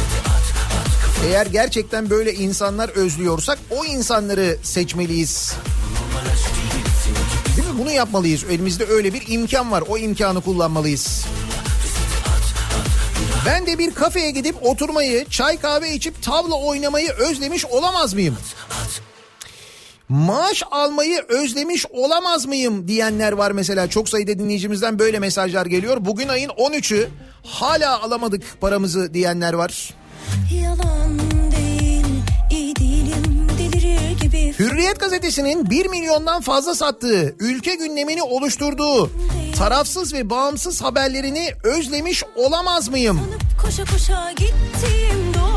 [1.28, 5.54] Eğer gerçekten böyle insanlar özlüyorsak o insanları seçmeliyiz.
[7.58, 7.80] Değil mi?
[7.80, 8.44] Bunu yapmalıyız.
[8.44, 9.84] Elimizde öyle bir imkan var.
[9.90, 11.26] O imkanı kullanmalıyız.
[13.46, 18.38] Ben de bir kafeye gidip oturmayı, çay kahve içip tavla oynamayı özlemiş olamaz mıyım?
[20.10, 23.90] Maaş almayı özlemiş olamaz mıyım diyenler var mesela.
[23.90, 25.98] Çok sayıda dinleyicimizden böyle mesajlar geliyor.
[26.00, 27.08] Bugün ayın 13'ü
[27.44, 29.94] hala alamadık paramızı diyenler var.
[30.64, 31.20] Yalan
[31.52, 32.06] değil,
[32.52, 34.54] iyi değilim, delirir gibi.
[34.60, 39.12] Hürriyet gazetesinin 1 milyondan fazla sattığı, ülke gündemini oluşturduğu,
[39.58, 43.20] tarafsız ve bağımsız haberlerini özlemiş olamaz mıyım?
[43.30, 45.55] Sanıp koşa koşa gittiğim doğru.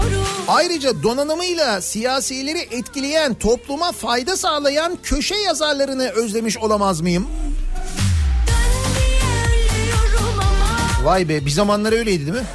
[0.49, 7.27] Ayrıca donanımıyla siyasileri etkileyen, topluma fayda sağlayan köşe yazarlarını özlemiş olamaz mıyım?
[11.03, 12.47] Vay be bir zamanlar öyleydi değil mi?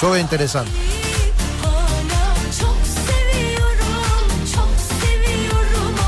[0.00, 0.66] Çok enteresan.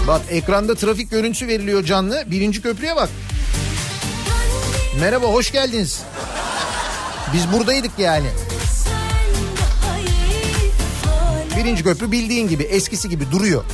[0.06, 2.24] Bak ekranda trafik görüntüsü veriliyor canlı.
[2.26, 3.08] Birinci köprüye bak.
[5.00, 6.02] Merhaba hoş geldiniz.
[7.34, 8.28] Biz buradaydık yani.
[11.58, 13.64] Birinci köprü bildiğin gibi eskisi gibi duruyor.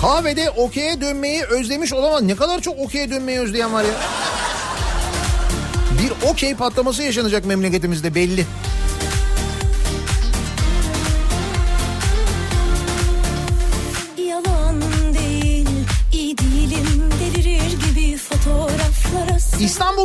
[0.00, 2.22] Kahvede okey'e dönmeyi özlemiş olamaz.
[2.22, 3.90] Ne kadar çok okey'e dönmeyi özleyen var ya.
[6.02, 8.40] Bir okey patlaması yaşanacak memleketimizde belli.
[8.40, 8.69] Yalan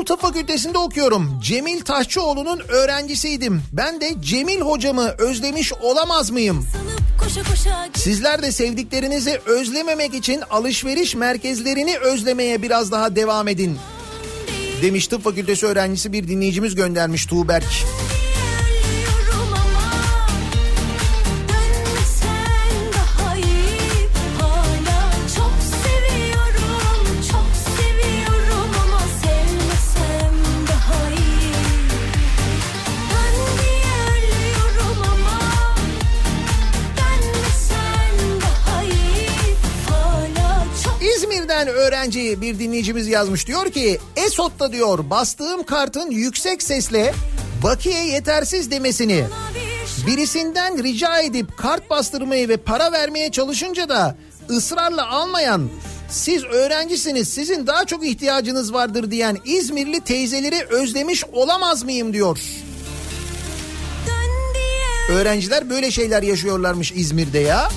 [0.06, 1.40] Tıp Fakültesi'nde okuyorum.
[1.42, 3.62] Cemil Taşçıoğlu'nun öğrencisiydim.
[3.72, 6.68] Ben de Cemil hocamı özlemiş olamaz mıyım?
[7.94, 13.78] Sizler de sevdiklerinizi özlememek için alışveriş merkezlerini özlemeye biraz daha devam edin.
[14.82, 17.66] Demiş tıp fakültesi öğrencisi bir dinleyicimiz göndermiş Tuğberk.
[17.66, 18.15] Ölüyorum
[41.66, 47.14] İzmir'den öğrenci bir dinleyicimiz yazmış diyor ki Esot'ta diyor bastığım kartın yüksek sesle
[47.64, 49.26] bakiye yetersiz demesini
[50.06, 54.16] bir birisinden rica edip kart bastırmayı ve para vermeye çalışınca da
[54.50, 55.70] ısrarla almayan
[56.10, 62.40] siz öğrencisiniz sizin daha çok ihtiyacınız vardır diyen İzmirli teyzeleri özlemiş olamaz mıyım diyor.
[65.10, 67.70] Öğrenciler böyle şeyler yaşıyorlarmış İzmir'de ya.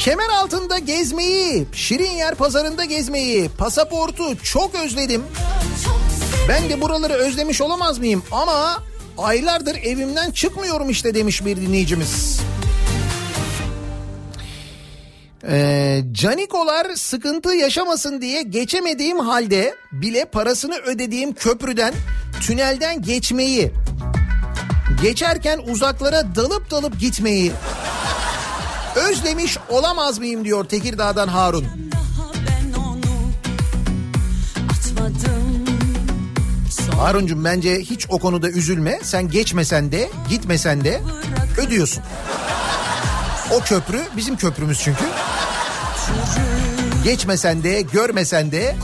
[0.00, 5.22] Kemer altında gezmeyi, Şirin Yer pazarında gezmeyi, pasaportu çok özledim.
[6.48, 8.22] Ben de buraları özlemiş olamaz mıyım?
[8.32, 8.82] Ama
[9.18, 12.40] aylardır evimden çıkmıyorum işte demiş bir dinleyicimiz.
[15.48, 21.94] Ee, canikolar sıkıntı yaşamasın diye geçemediğim halde bile parasını ödediğim köprüden
[22.40, 23.72] tünelden geçmeyi
[25.02, 27.52] geçerken uzaklara dalıp dalıp gitmeyi
[28.94, 31.66] özlemiş olamaz mıyım diyor Tekirdağ'dan Harun.
[37.00, 39.00] Haruncum bence hiç o konuda üzülme.
[39.02, 41.00] Sen geçmesen de gitmesen de
[41.58, 42.02] ödüyorsun.
[43.54, 45.04] O köprü bizim köprümüz çünkü.
[47.04, 48.76] Geçmesen de görmesen de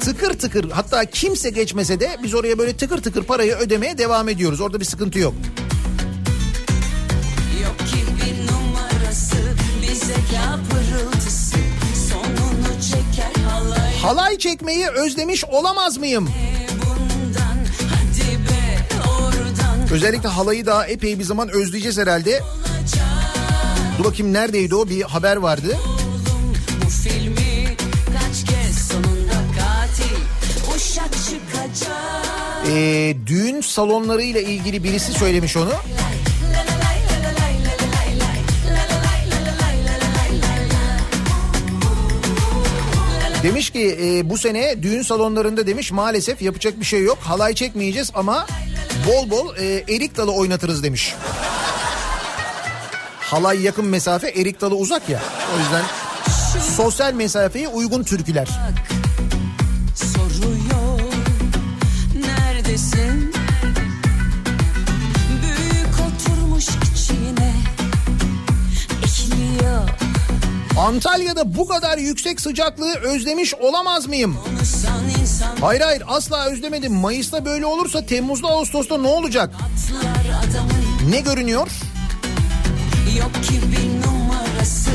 [0.00, 4.60] tıkır tıkır hatta kimse geçmese de biz oraya böyle tıkır tıkır parayı ödemeye devam ediyoruz.
[4.60, 5.18] Orada bir sıkıntı.
[5.18, 5.34] Yok
[14.40, 16.30] çekmeyi özlemiş olamaz mıyım?
[19.92, 22.42] Özellikle halayı daha epey bir zaman özleyeceğiz herhalde.
[23.98, 25.76] Dur bakayım neredeydi o bir haber vardı.
[32.66, 35.72] Ee, düğün salonlarıyla ilgili birisi söylemiş onu.
[43.42, 47.18] Demiş ki e, bu sene düğün salonlarında demiş maalesef yapacak bir şey yok.
[47.22, 48.46] Halay çekmeyeceğiz ama
[49.08, 51.14] bol bol e, erik dalı oynatırız demiş.
[53.20, 55.20] Halay yakın mesafe erik dalı uzak ya.
[55.56, 55.82] O yüzden
[56.76, 58.48] sosyal mesafeye uygun türküler.
[58.48, 58.99] soruyor
[70.80, 74.36] Antalya'da bu kadar yüksek sıcaklığı özlemiş olamaz mıyım?
[75.60, 76.94] Hayır hayır asla özlemedim.
[76.94, 79.54] Mayıs'ta böyle olursa Temmuz'da Ağustos'ta ne olacak?
[81.10, 81.68] Ne görünüyor?
[83.18, 84.90] yok ki bir numarası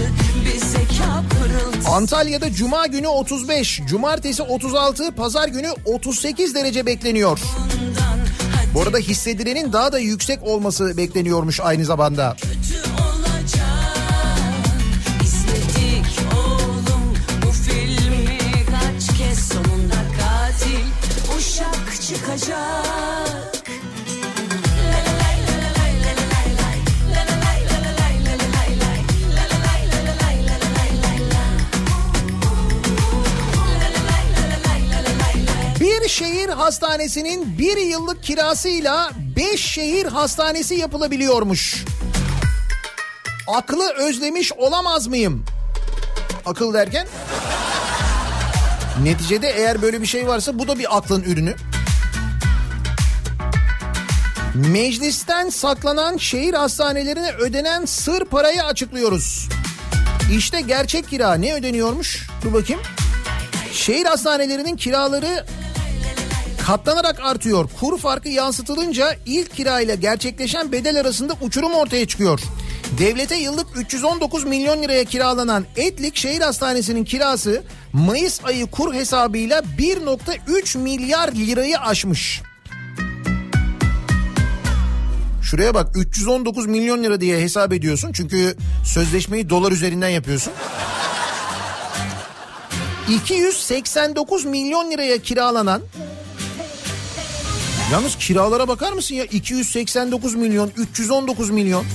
[1.89, 7.39] Antalya'da cuma günü 35, cumartesi 36, pazar günü 38 derece bekleniyor.
[8.73, 12.35] Bu arada hissedilenin daha da yüksek olması bekleniyormuş aynı zamanda.
[12.41, 12.94] kötü
[22.37, 23.65] çıkacak
[35.79, 41.85] Bir şehir hastanesinin bir yıllık kirasıyla 5 şehir hastanesi yapılabiliyormuş.
[43.47, 45.45] Aklı özlemiş olamaz mıyım?
[46.45, 47.07] Akıl derken?
[49.03, 51.55] Neticede eğer böyle bir şey varsa bu da bir aklın ürünü.
[54.55, 59.49] Meclisten saklanan şehir hastanelerine ödenen sır parayı açıklıyoruz.
[60.37, 62.27] İşte gerçek kira ne ödeniyormuş?
[62.43, 62.81] Dur bakayım.
[63.71, 65.45] Şehir hastanelerinin kiraları
[66.65, 67.69] katlanarak artıyor.
[67.79, 72.39] Kur farkı yansıtılınca ilk kirayla gerçekleşen bedel arasında uçurum ortaya çıkıyor.
[72.99, 77.63] Devlete yıllık 319 milyon liraya kiralanan Etlik Şehir Hastanesi'nin kirası
[77.93, 82.41] Mayıs ayı kur hesabıyla 1.3 milyar lirayı aşmış.
[85.45, 88.11] Şuraya bak 319 milyon lira diye hesap ediyorsun.
[88.13, 88.55] Çünkü
[88.85, 90.53] sözleşmeyi dolar üzerinden yapıyorsun.
[93.09, 95.81] 289 milyon liraya kiralanan
[97.91, 101.85] Yalnız kiralara bakar mısın ya 289 milyon 319 milyon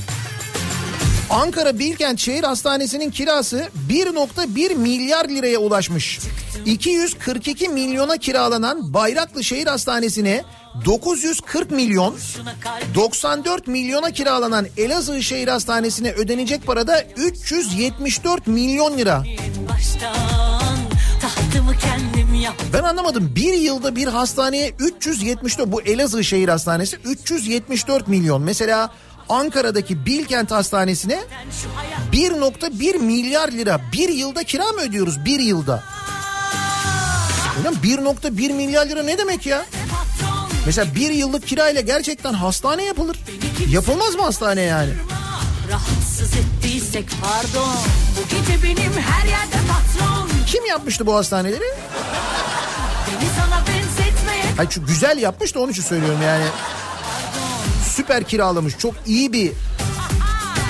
[1.31, 6.20] Ankara Bilkent Şehir Hastanesi'nin kirası 1.1 milyar liraya ulaşmış.
[6.66, 10.44] 242 milyona kiralanan Bayraklı Şehir Hastanesi'ne
[10.84, 12.16] 940 milyon,
[12.94, 19.22] 94 milyona kiralanan Elazığ Şehir Hastanesi'ne ödenecek parada 374 milyon lira.
[22.72, 23.32] Ben anlamadım.
[23.36, 28.42] Bir yılda bir hastaneye 374 bu Elazığ Şehir Hastanesi 374 milyon.
[28.42, 28.90] Mesela
[29.28, 31.20] Ankara'daki Bilkent Hastanesi'ne
[32.12, 35.82] 1.1 milyar lira bir yılda kira mı ödüyoruz bir yılda?
[37.62, 39.64] Ulan 1.1 milyar lira ne demek ya?
[40.66, 43.16] Mesela bir yıllık kirayla gerçekten hastane yapılır.
[43.68, 44.90] Yapılmaz mı hastane yani?
[45.72, 47.74] rahatsız ettiysek pardon
[48.16, 51.62] bu gece benim her yerde patron Kim yapmıştı bu hastaneleri?
[53.06, 56.44] beni sana benzetmeye Hayır şu güzel yapmış da onun için söylüyorum yani.
[57.96, 58.78] Süper kiralamış.
[58.78, 59.52] Çok iyi bir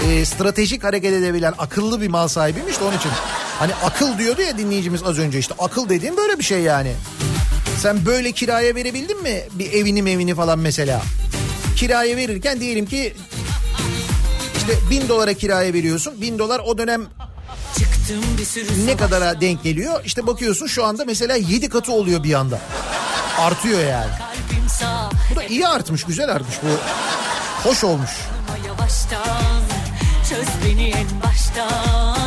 [0.08, 3.10] e, stratejik hareket edebilen akıllı bir mal sahibiymiş de onun için.
[3.58, 6.92] Hani akıl diyordu ya dinleyicimiz az önce işte akıl dediğim böyle bir şey yani.
[7.82, 11.02] Sen böyle kiraya verebildin mi bir evini evini falan mesela?
[11.76, 13.14] Kiraya verirken diyelim ki
[14.56, 16.20] işte bin dolara kiraya veriyorsun.
[16.20, 17.06] Bin dolar o dönem
[17.78, 20.00] çıktım bir sürü ne kadara denk geliyor?
[20.04, 22.60] İşte bakıyorsun şu anda mesela yedi katı oluyor bir anda.
[23.38, 24.10] Artıyor yani.
[25.32, 26.68] Bu da iyi artmış, güzel artmış bu.
[27.68, 28.10] Hoş olmuş.
[28.66, 29.62] Yavaştan
[30.28, 32.19] çöz beni en baştan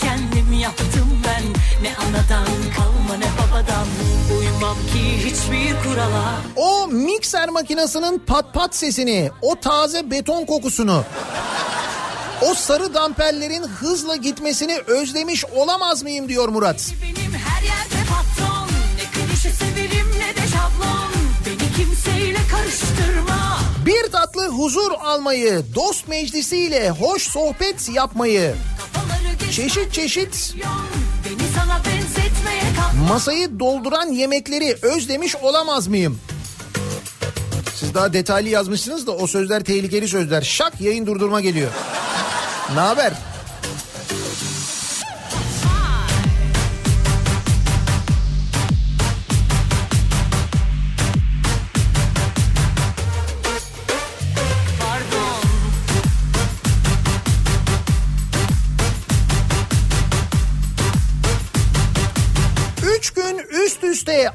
[0.00, 1.42] kendim yaptım ben.
[1.82, 2.46] Ne anadan
[2.76, 3.86] kalma ne babadan.
[4.38, 6.34] Uymam ki hiçbir kurala.
[6.56, 11.04] O mikser makinesinin pat pat sesini, o taze beton kokusunu,
[12.42, 16.92] o sarı damperlerin hızla gitmesini özlemiş olamaz mıyım diyor Murat.
[17.02, 18.68] Benim her yerde patron.
[18.96, 21.10] Ne klişe severim ne de şablon.
[21.46, 28.54] Beni kimseyle karıştırma Bir tatlı huzur almayı, dost meclisiyle hoş sohbet yapmayı,
[29.50, 30.54] çeşit çeşit
[33.08, 36.20] Masayı dolduran yemekleri özlemiş olamaz mıyım?
[37.74, 40.42] Siz daha detaylı yazmışsınız da o sözler tehlikeli sözler.
[40.42, 41.70] Şak yayın durdurma geliyor.
[42.74, 43.12] Ne haber?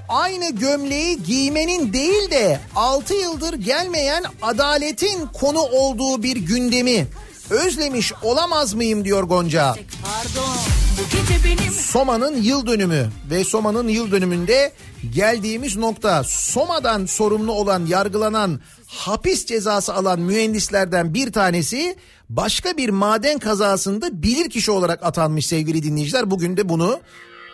[0.10, 7.08] Aynı gömleği giymenin değil de 6 yıldır gelmeyen adaletin konu olduğu bir gündemi
[7.50, 9.76] özlemiş olamaz mıyım diyor Gonca.
[10.04, 10.56] Pardon.
[11.00, 14.74] Bu gece benim Soma'nın yıl dönümü ve Soma'nın yıl dönümünde
[15.14, 21.96] geldiğimiz nokta Soma'dan sorumlu olan yargılanan hapis cezası alan mühendislerden bir tanesi
[22.30, 26.32] başka bir maden kazasında bilirkişi olarak atanmış sevgili dinleyiciler.
[26.32, 27.00] Bugün de bunu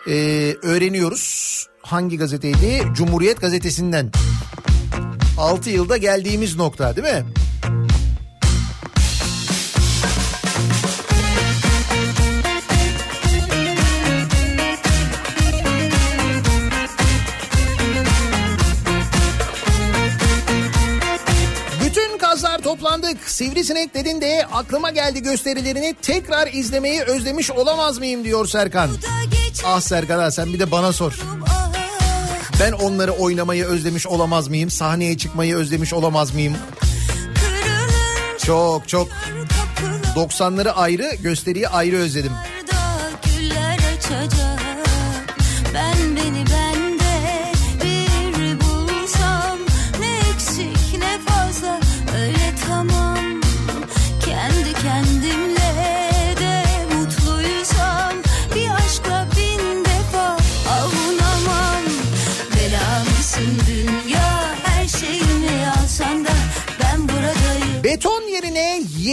[0.08, 0.14] e,
[0.64, 1.68] öğreniyoruz.
[1.86, 2.84] Hangi gazeteydi?
[2.94, 4.12] Cumhuriyet gazetesinden.
[5.38, 7.26] 6 yılda geldiğimiz nokta değil mi?
[22.64, 23.30] Toplandık.
[23.30, 28.90] Sivrisinek dedin de aklıma geldi gösterilerini tekrar izlemeyi özlemiş olamaz mıyım diyor Serkan.
[29.66, 31.14] Ah Serkan ha sen bir de bana sor.
[32.60, 34.70] Ben onları oynamayı özlemiş olamaz mıyım?
[34.70, 36.54] Sahneye çıkmayı özlemiş olamaz mıyım?
[38.46, 39.08] Çok çok
[40.16, 42.32] 90'ları ayrı gösteriyi ayrı özledim.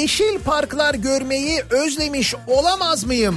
[0.03, 3.37] Yeşil parklar görmeyi özlemiş olamaz mıyım?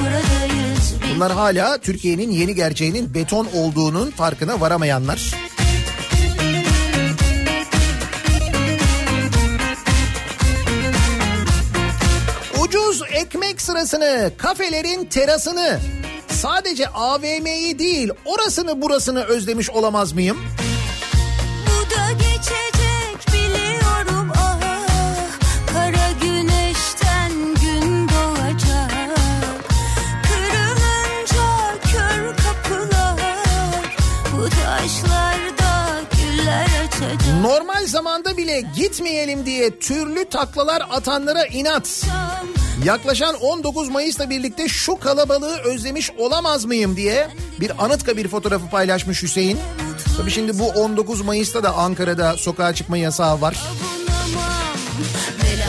[0.00, 5.34] Buradayız Bunlar hala Türkiye'nin yeni gerçeğinin beton olduğunun farkına varamayanlar.
[12.60, 15.80] Ucuz ekmek sırasını, kafelerin terasını,
[16.28, 20.38] sadece AVM'yi değil orasını burasını özlemiş olamaz mıyım?
[21.66, 22.75] Bu da geçecek
[37.46, 42.04] Normal zamanda bile gitmeyelim diye türlü taklalar atanlara inat.
[42.84, 47.28] Yaklaşan 19 Mayıs'la birlikte şu kalabalığı özlemiş olamaz mıyım diye
[47.60, 49.58] bir Anıtkabir fotoğrafı paylaşmış Hüseyin.
[50.16, 53.56] Tabii şimdi bu 19 Mayıs'ta da Ankara'da sokağa çıkma yasağı var.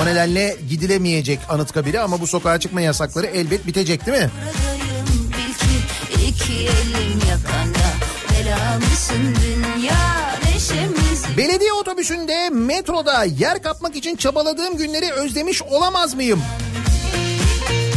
[0.04, 4.32] O nedenle gidilemeyecek Anıtkabir'e ama bu sokağa çıkma yasakları elbet bitecek değil mi?
[4.36, 7.88] Buradayım bil ki iki elim yakanda
[8.30, 9.57] Bela mısın dünya neşemizi
[11.38, 16.42] Belediye otobüsünde metroda yer kapmak için çabaladığım günleri özlemiş olamaz mıyım?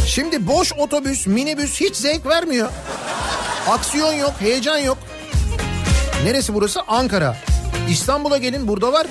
[0.07, 2.69] Şimdi boş otobüs, minibüs hiç zevk vermiyor.
[3.69, 4.97] Aksiyon yok, heyecan yok.
[6.23, 6.81] Neresi burası?
[6.81, 7.37] Ankara.
[7.89, 9.07] İstanbul'a gelin burada var.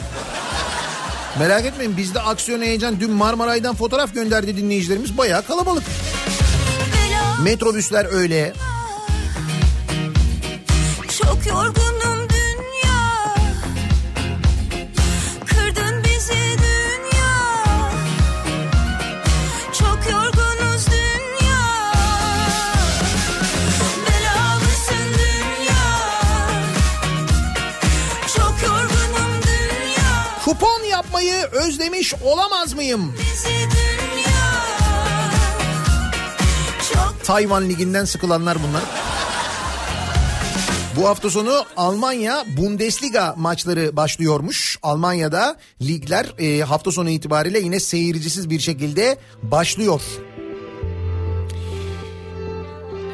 [1.39, 3.01] Merak etmeyin bizde aksiyon heyecan.
[3.01, 5.19] Dün Marmaray'dan fotoğraf gönderdi dinleyicilerimiz.
[5.19, 5.85] Bayağı kalabalık.
[7.43, 8.53] Metrobüsler öyle.
[11.19, 12.10] Çok yorgunum
[31.81, 33.15] özlemiş olamaz mıyım?
[34.15, 34.33] Dünya
[37.25, 38.83] Tayvan Ligi'nden sıkılanlar bunlar.
[40.97, 44.79] Bu hafta sonu Almanya Bundesliga maçları başlıyormuş.
[44.83, 50.03] Almanya'da ligler e, hafta sonu itibariyle yine seyircisiz bir şekilde başlıyor.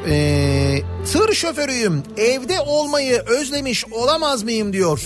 [0.07, 0.81] E,
[1.11, 5.01] tır şoförüyüm evde olmayı özlemiş olamaz mıyım diyor.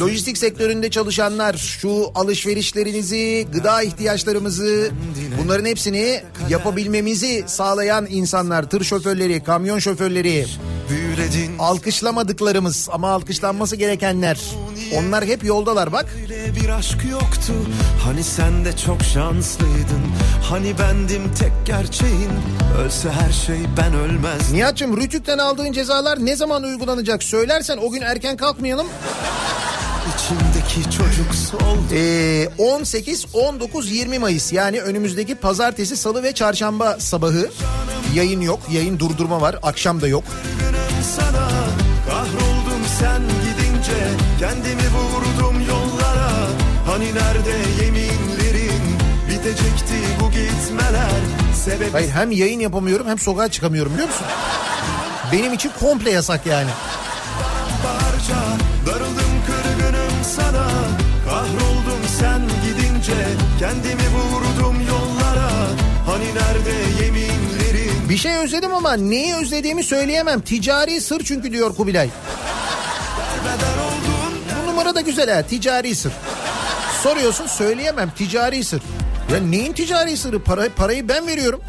[0.00, 4.90] Lojistik sektöründe çalışanlar şu alışverişlerinizi, gıda ihtiyaçlarımızı
[5.42, 10.46] bunların hepsini yapabilmemizi sağlayan insanlar, tır şoförleri, kamyon şoförleri.
[11.58, 14.40] Alkışlamadıklarımız ama alkışlanması gerekenler.
[14.94, 16.16] Onlar hep yoldalar bak.
[16.62, 17.52] Bir aşk yoktu
[18.04, 20.02] Hani sen de çok şanslıydın
[20.50, 22.30] Hani bendim tek gerçeğin
[22.78, 28.00] Ölse her şey ben ölmez Nihat'cığım Rütük'ten aldığın cezalar ne zaman uygulanacak söylersen o gün
[28.00, 28.86] erken kalkmayalım.
[30.14, 37.50] İçimdeki çocuk soldu Ee, 18, 19, 20 Mayıs yani önümüzdeki pazartesi, salı ve çarşamba sabahı
[38.14, 38.60] yayın yok.
[38.72, 39.56] Yayın durdurma var.
[39.62, 40.24] Akşam da yok.
[41.16, 41.48] Sana
[42.08, 44.08] Kahroldum sen gidince
[44.38, 46.30] Kendimi vurdum yollara
[46.86, 48.82] Hani nerede yeminlerin
[49.28, 49.87] Bitecekti
[50.38, 51.10] gitmeler
[51.64, 54.26] Sebebi Hayır hem yayın yapamıyorum hem sokağa çıkamıyorum biliyor musun?
[55.32, 56.70] Benim için komple yasak yani.
[57.82, 58.40] parça
[58.86, 60.68] Darıldım kırgınım sana
[61.28, 63.28] Kahroldum sen gidince
[63.58, 65.50] Kendimi vurdum yollara
[66.06, 70.40] Hani nerede yeminlerin Bir şey özledim ama neyi özlediğimi söyleyemem.
[70.40, 72.10] Ticari sır çünkü diyor Kubilay.
[74.62, 76.12] Bu numara da güzel ha ticari sır.
[77.02, 78.82] Soruyorsun söyleyemem ticari sır.
[79.32, 80.42] Ya neyin ticari sırrı?
[80.42, 81.60] Para, parayı ben veriyorum.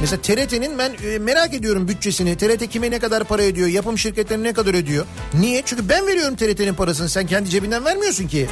[0.00, 2.36] Mesela TRT'nin ben e, merak ediyorum bütçesini.
[2.36, 3.68] TRT kime ne kadar para ödüyor?
[3.68, 5.06] Yapım şirketlerine ne kadar ödüyor?
[5.34, 5.62] Niye?
[5.64, 7.08] Çünkü ben veriyorum TRT'nin parasını.
[7.08, 8.46] Sen kendi cebinden vermiyorsun ki.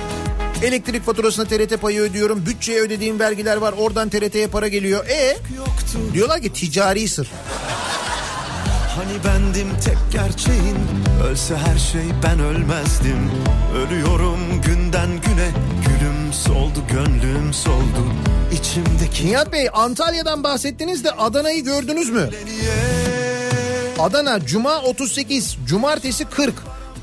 [0.63, 2.47] Elektrik faturasına TRT payı ödüyorum.
[2.47, 3.75] Bütçeye ödediğim vergiler var.
[3.79, 5.07] Oradan TRT'ye para geliyor.
[5.07, 5.37] E
[6.13, 7.31] diyorlar ki ticari sır.
[8.97, 10.77] Hani bendim tek gerçeğin
[11.31, 13.31] Ölse her şey ben ölmezdim
[13.77, 15.51] Ölüyorum günden güne
[15.87, 18.15] Gülüm soldu gönlüm soldu
[18.65, 22.31] İçimdeki Nihat Bey Antalya'dan bahsettiniz de Adana'yı gördünüz mü?
[23.99, 26.55] Adana Cuma 38, Cumartesi 40,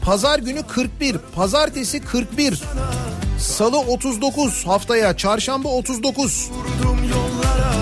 [0.05, 2.61] Pazar günü 41, Pazartesi 41,
[3.39, 6.49] Salı 39 haftaya, Çarşamba 39.
[6.51, 7.73] vurdum yollara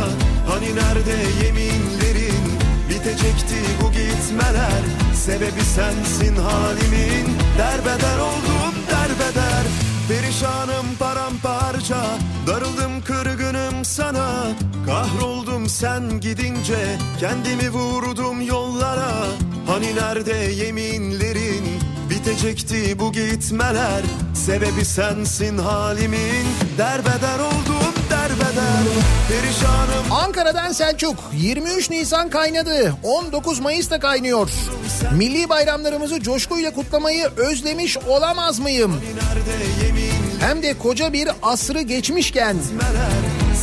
[0.50, 2.46] Hani nerede yeminlerin
[2.90, 4.82] Bitecekti bu gitmeler
[5.26, 9.49] Sebebi sensin halimin Derbeder oldum derbeder
[10.10, 12.06] Perişanım paramparça
[12.48, 14.48] Darıldım kırgınım sana.
[14.86, 19.12] Kahroldum sen gidince Kendimi vurdum yollara.
[19.68, 21.66] Hani nerede yeminlerin?
[22.10, 24.02] Bitecekti bu gitmeler.
[24.34, 26.46] Sebebi sensin halimin.
[26.78, 27.99] Derbeder oldum
[29.30, 30.12] Perişanım.
[30.12, 34.50] Ankara'dan Selçuk 23 Nisan kaynadı 19 Mayıs da kaynıyor.
[35.18, 39.02] Milli bayramlarımızı coşkuyla kutlamayı özlemiş olamaz mıyım?
[40.40, 42.56] Hem de koca bir asrı geçmişken.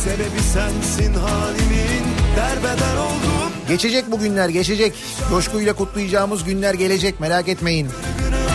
[0.03, 2.07] Sebebi sensin halimin.
[2.35, 3.51] Derbeder oldum.
[3.69, 4.93] Geçecek bu günler geçecek.
[5.29, 7.87] Coşkuyla kutlayacağımız günler gelecek merak etmeyin.
[8.19, 8.46] Günüm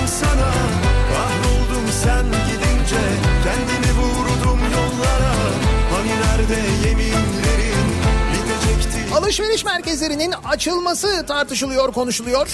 [9.32, 12.48] Alışveriş merkezlerinin açılması tartışılıyor, konuşuluyor.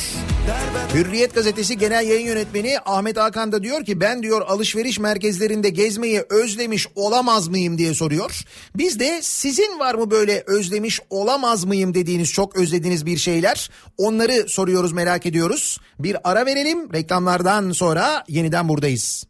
[0.94, 6.24] Hürriyet gazetesi genel yayın yönetmeni Ahmet Hakan da diyor ki ben diyor alışveriş merkezlerinde gezmeyi
[6.30, 8.42] özlemiş olamaz mıyım diye soruyor.
[8.76, 14.48] Biz de sizin var mı böyle özlemiş olamaz mıyım dediğiniz çok özlediğiniz bir şeyler onları
[14.48, 15.78] soruyoruz merak ediyoruz.
[15.98, 19.24] Bir ara verelim reklamlardan sonra yeniden buradayız.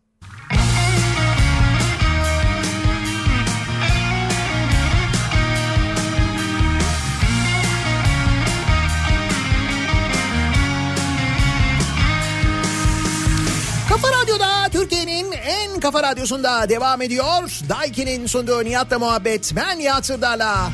[13.88, 17.60] Kafa Radyo'da Türkiye'nin en kafa radyosunda devam ediyor.
[17.68, 19.52] Daiki'nin sunduğu Nihat'la muhabbet.
[19.56, 20.70] Ben Nihat Sırdar'la.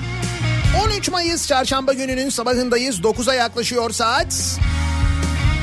[0.87, 3.01] 13 Mayıs çarşamba gününün sabahındayız.
[3.01, 4.59] 9'a yaklaşıyor saat.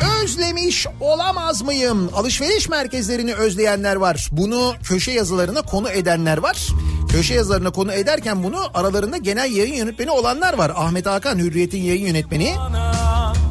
[0.02, 2.10] Özlemiş olamaz mıyım?
[2.14, 4.30] Alışveriş merkezlerini özleyenler var.
[4.32, 6.68] Bunu köşe yazılarına konu edenler var.
[7.12, 10.72] Köşe yazılarına konu ederken bunu aralarında genel yayın yönetmeni olanlar var.
[10.76, 12.56] Ahmet Hakan Hürriyet'in yayın yönetmeni.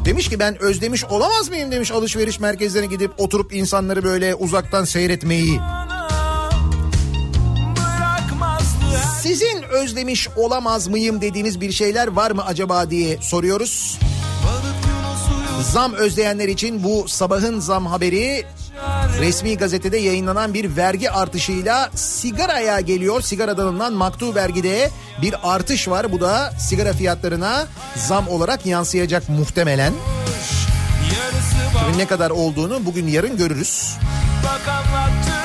[0.05, 5.59] Demiş ki ben özlemiş olamaz mıyım demiş alışveriş merkezlerine gidip oturup insanları böyle uzaktan seyretmeyi.
[9.21, 13.99] Sizin özlemiş olamaz mıyım dediğiniz bir şeyler var mı acaba diye soruyoruz.
[15.61, 18.45] Zam özleyenler için bu sabahın zam haberi
[19.19, 23.21] resmi gazetede yayınlanan bir vergi artışıyla sigaraya geliyor.
[23.21, 24.89] Sigaradan alınan maktu vergide
[25.21, 26.11] bir artış var.
[26.11, 29.93] Bu da sigara fiyatlarına zam olarak yansıyacak muhtemelen.
[31.73, 33.97] Tabii ne kadar olduğunu bugün yarın görürüz.
[34.43, 35.40] Bak anlattım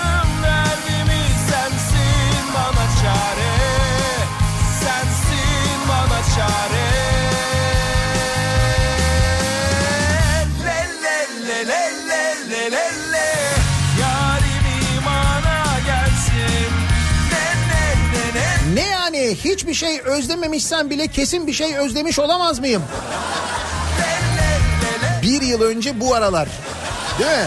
[19.26, 22.82] yani hiçbir şey özlememişsen bile kesin bir şey özlemiş olamaz mıyım?
[25.22, 26.48] Bir yıl önce bu aralar.
[27.18, 27.46] Değil mi?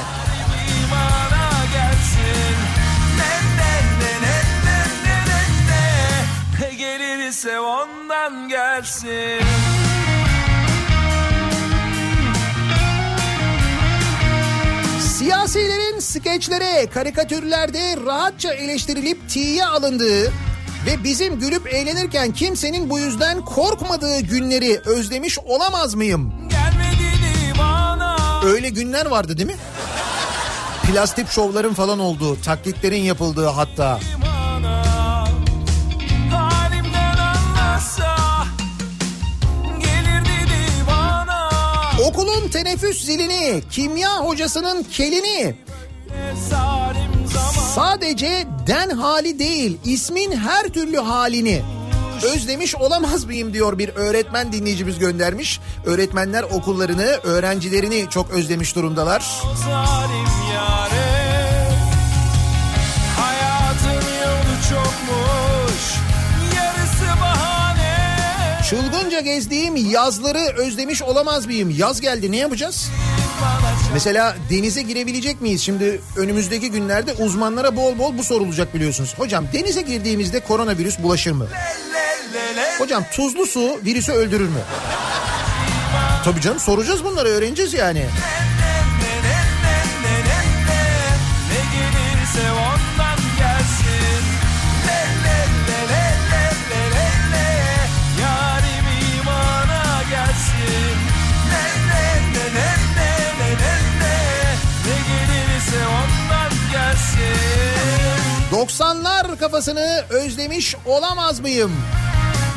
[6.77, 9.41] gelirse ondan gelsin
[15.17, 20.31] Siyasilerin skeçlere, karikatürlerde rahatça eleştirilip tiye alındığı
[20.85, 26.33] ve bizim gülüp eğlenirken kimsenin bu yüzden korkmadığı günleri özlemiş olamaz mıyım?
[28.45, 29.57] Öyle günler vardı değil mi?
[30.83, 33.99] Plastik şovların falan olduğu, taklitlerin yapıldığı hatta.
[42.07, 45.55] Okulun teneffüs zilini, kimya hocasının kelini,
[47.75, 51.61] sadece den hali değil, ismin her türlü halini
[52.23, 55.59] özlemiş olamaz mıyım diyor bir öğretmen dinleyicimiz göndermiş.
[55.85, 59.41] Öğretmenler okullarını, öğrencilerini çok özlemiş durumdalar.
[64.25, 65.99] yolu çokmuş
[68.69, 71.69] Çılgınca gezdiğim yazları özlemiş olamaz mıyım?
[71.69, 72.89] Yaz geldi ne yapacağız?
[73.93, 75.61] Mesela denize girebilecek miyiz?
[75.61, 79.13] Şimdi önümüzdeki günlerde uzmanlara bol bol bu sorulacak biliyorsunuz.
[79.17, 81.47] Hocam denize girdiğimizde koronavirüs bulaşır mı?
[82.79, 84.59] Hocam tuzlu su virüsü öldürür mü?
[86.25, 88.05] Tabii canım soracağız bunları öğreneceğiz yani.
[108.59, 111.71] 90'lar kafasını özlemiş olamaz mıyım?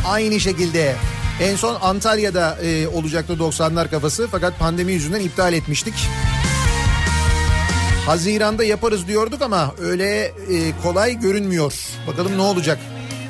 [0.06, 0.94] Aynı şekilde.
[1.42, 5.94] En son Antalya'da e, olacaktı 90'lar kafası fakat pandemi yüzünden iptal etmiştik.
[8.06, 10.32] Haziranda yaparız diyorduk ama öyle e,
[10.82, 11.74] kolay görünmüyor.
[12.06, 12.78] Bakalım ne olacak?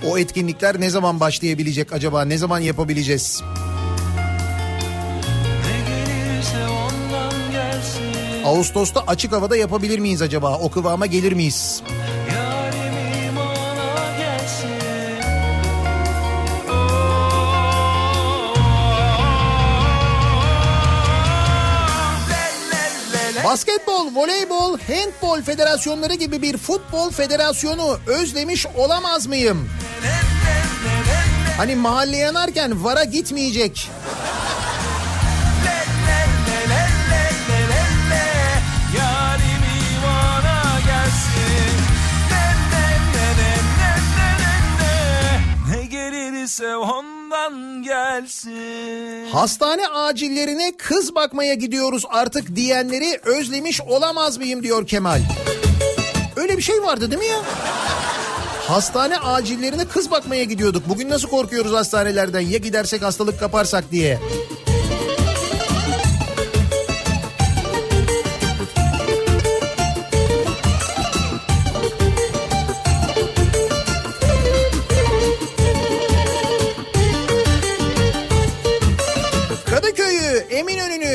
[0.06, 2.24] O etkinlikler ne zaman başlayabilecek acaba?
[2.24, 3.42] Ne zaman yapabileceğiz?
[8.44, 10.58] Ağustos'ta açık havada yapabilir miyiz acaba?
[10.58, 11.82] O kıvama gelir miyiz?
[23.44, 29.68] Basketbol, voleybol, handbol federasyonları gibi bir futbol federasyonu özlemiş olamaz mıyım?
[31.56, 33.90] Hani mahalle yanarken vara gitmeyecek.
[38.98, 39.64] Yarim
[39.96, 40.62] imana
[47.32, 55.20] ondan gelsin Hastane acillerine kız bakmaya gidiyoruz artık diyenleri özlemiş olamaz mıyım diyor Kemal.
[56.36, 57.38] Öyle bir şey vardı değil mi ya?
[58.68, 60.88] Hastane acillerine kız bakmaya gidiyorduk.
[60.88, 64.18] Bugün nasıl korkuyoruz hastanelerden ya gidersek hastalık kaparsak diye.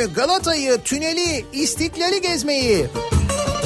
[0.06, 2.86] Galata'yı, Tüneli, İstiklal'i gezmeyi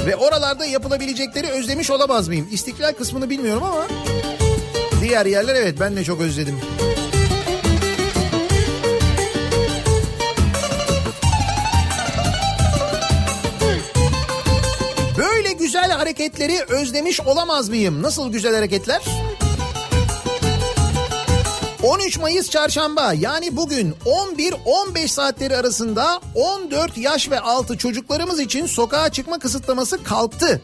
[0.06, 2.48] ve oralarda yapılabilecekleri özlemiş olamaz mıyım?
[2.52, 3.88] İstiklal kısmını bilmiyorum ama
[5.02, 6.60] diğer yerler evet ben de çok özledim.
[15.18, 18.02] Böyle güzel hareketleri özlemiş olamaz mıyım?
[18.02, 19.02] Nasıl güzel hareketler?
[21.84, 29.10] 13 Mayıs çarşamba yani bugün 11-15 saatleri arasında 14 yaş ve altı çocuklarımız için sokağa
[29.10, 30.62] çıkma kısıtlaması kalktı.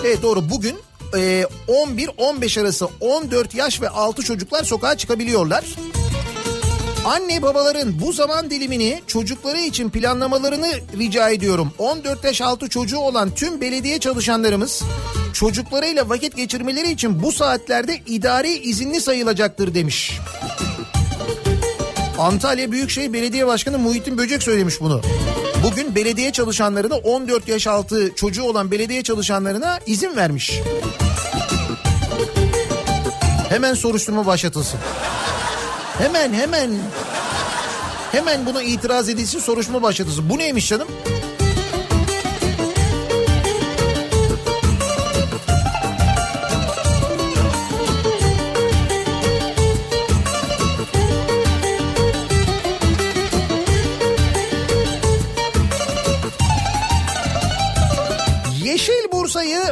[0.00, 0.76] Evet doğru bugün
[1.16, 5.64] e, 11-15 arası 14 yaş ve altı çocuklar sokağa çıkabiliyorlar.
[7.04, 11.72] Anne babaların bu zaman dilimini çocukları için planlamalarını rica ediyorum.
[11.78, 14.82] 14 yaş altı çocuğu olan tüm belediye çalışanlarımız
[15.32, 20.18] çocuklarıyla vakit geçirmeleri için bu saatlerde idari izinli sayılacaktır demiş.
[22.18, 25.00] Antalya Büyükşehir Belediye Başkanı Muhittin Böcek söylemiş bunu.
[25.64, 30.60] Bugün belediye çalışanlarına 14 yaş altı çocuğu olan belediye çalışanlarına izin vermiş.
[33.48, 34.80] Hemen soruşturma başlatılsın.
[35.98, 36.70] Hemen hemen.
[38.12, 40.30] Hemen buna itiraz edilsin soruşturma başlatılsın.
[40.30, 40.88] Bu neymiş canım?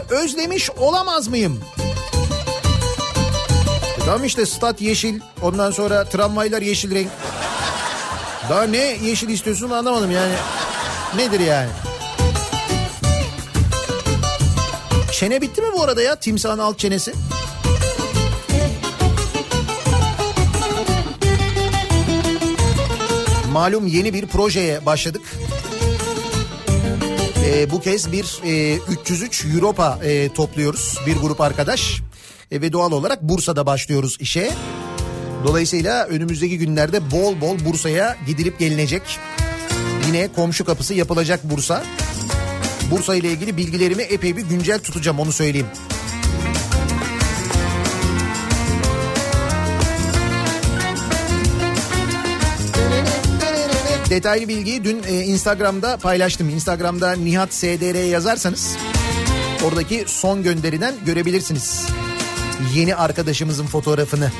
[0.09, 1.61] Özlemiş olamaz mıyım?
[3.97, 7.09] E tamam işte stat yeşil ondan sonra tramvaylar yeşil renk.
[8.51, 10.35] Daha ne yeşil istiyorsun anlamadım yani.
[11.17, 11.71] Nedir yani?
[15.13, 17.13] Çene bitti mi bu arada ya timsahın alt çenesi?
[23.53, 25.23] Malum yeni bir projeye başladık.
[27.51, 32.01] Ee, bu kez bir e, 303 Europa e, topluyoruz bir grup arkadaş.
[32.51, 34.51] E, ve doğal olarak Bursa'da başlıyoruz işe.
[35.45, 39.03] Dolayısıyla önümüzdeki günlerde bol bol Bursa'ya gidilip gelinecek.
[40.07, 41.85] Yine komşu kapısı yapılacak Bursa.
[42.91, 45.67] Bursa ile ilgili bilgilerimi epey bir güncel tutacağım onu söyleyeyim.
[54.11, 56.49] Detaylı bilgiyi dün e, Instagram'da paylaştım.
[56.49, 58.77] Instagram'da Nihat SDR yazarsanız
[59.65, 61.87] oradaki son gönderiden görebilirsiniz.
[62.75, 64.33] Yeni arkadaşımızın fotoğrafını.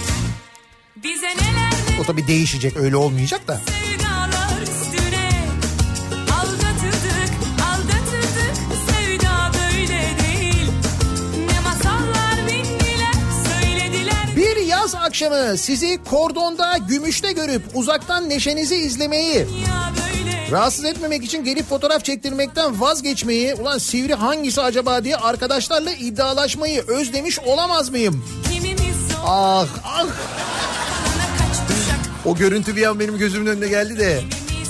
[2.01, 3.55] O tabii değişecek öyle olmayacak da.
[3.55, 3.90] sevdalar
[14.95, 19.47] yaz akşamı sizi kordonda gümüşte görüp uzaktan neşenizi izlemeyi
[20.51, 27.39] Rahatsız etmemek için gelip fotoğraf çektirmekten vazgeçmeyi, ulan sivri hangisi acaba diye arkadaşlarla iddialaşmayı özlemiş
[27.39, 28.25] olamaz mıyım?
[29.25, 30.07] Ah ah
[32.25, 34.23] o görüntü bir an benim gözümün önüne geldi de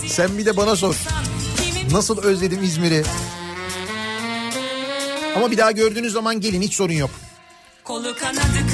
[0.06, 0.97] sen bir de bana sor.
[1.92, 3.02] Nasıl özledim İzmir'i.
[5.36, 7.10] Ama bir daha gördüğünüz zaman gelin hiç sorun yok.
[7.84, 8.69] Kolu kanadı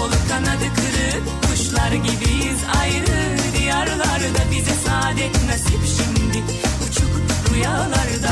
[0.00, 6.44] Kolu kanadı kırık kuşlar gibiyiz ayrı diyarlarda bize saadet nasip şimdi
[6.88, 7.10] uçuk
[7.54, 8.30] rüyalarda.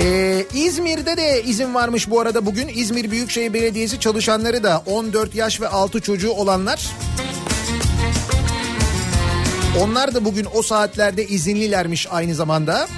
[0.00, 2.68] Ee, İzmir'de de izin varmış bu arada bugün.
[2.68, 6.90] İzmir Büyükşehir Belediyesi çalışanları da 14 yaş ve altı çocuğu olanlar.
[9.78, 12.88] Onlar da bugün o saatlerde izinlilermiş aynı zamanda.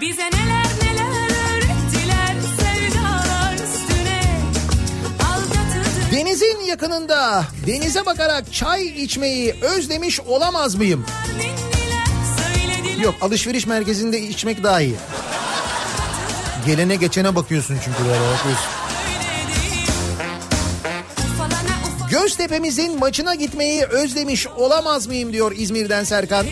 [0.00, 4.20] Bize neler neler öğrettiler sevdalar üstüne
[5.24, 6.12] aldatıldık.
[6.12, 11.06] Denizin yakınında denize bakarak çay içmeyi özlemiş olamaz mıyım?
[13.00, 14.94] Yok alışveriş merkezinde içmek daha iyi.
[16.66, 18.75] Gelene geçene bakıyorsun çünkü böyle bakıyorsun.
[22.20, 26.46] Göztepe'mizin maçına gitmeyi özlemiş olamaz mıyım diyor İzmir'den Serkan.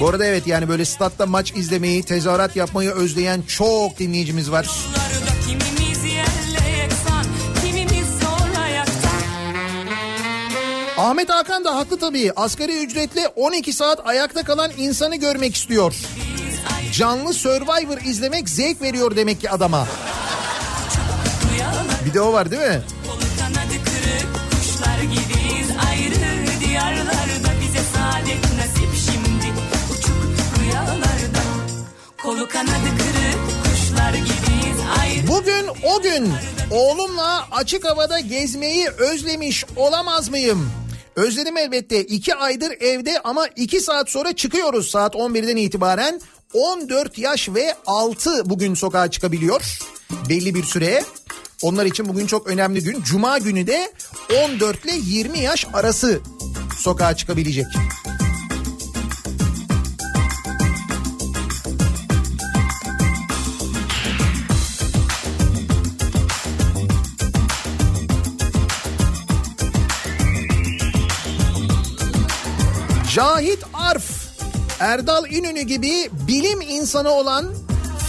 [0.00, 4.70] Bu arada evet yani böyle statta maç izlemeyi, tezahürat yapmayı özleyen çok dinleyicimiz var.
[8.68, 9.86] yeksan.
[10.98, 12.32] Ahmet Hakan da haklı tabii.
[12.36, 15.94] Asgari ücretle 12 saat ayakta kalan insanı görmek istiyor.
[16.92, 19.88] Canlı Survivor izlemek zevk veriyor demek ki adama.
[22.06, 22.82] Bir de o var değil mi?
[24.82, 29.46] Kuşlar gibiyiz ayrı diyarlarda bize saadet nasip şimdi
[29.92, 31.42] uçuk rüyalarda.
[32.22, 36.32] Kolu kanadı kırık kuşlar gibiyiz ayrı Bugün o gün
[36.70, 40.70] oğlumla açık havada gezmeyi özlemiş olamaz mıyım?
[41.16, 42.04] Özledim elbette.
[42.04, 46.20] İki aydır evde ama iki saat sonra çıkıyoruz saat 11'den itibaren.
[46.54, 49.78] 14 yaş ve 6 bugün sokağa çıkabiliyor.
[50.28, 51.02] Belli bir süre.
[51.62, 53.02] Onlar için bugün çok önemli gün.
[53.02, 53.92] Cuma günü de
[54.44, 56.20] 14 ile 20 yaş arası
[56.78, 57.66] sokağa çıkabilecek.
[73.14, 74.04] Cahit Arf,
[74.80, 77.54] Erdal İnönü gibi bilim insanı olan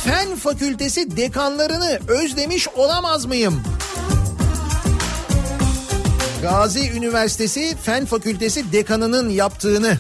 [0.04, 3.64] fen fakültesi dekanlarını özlemiş olamaz mıyım?
[6.42, 9.98] Gazi Üniversitesi Fen Fakültesi dekanının yaptığını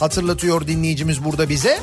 [0.00, 1.78] hatırlatıyor dinleyicimiz burada bize.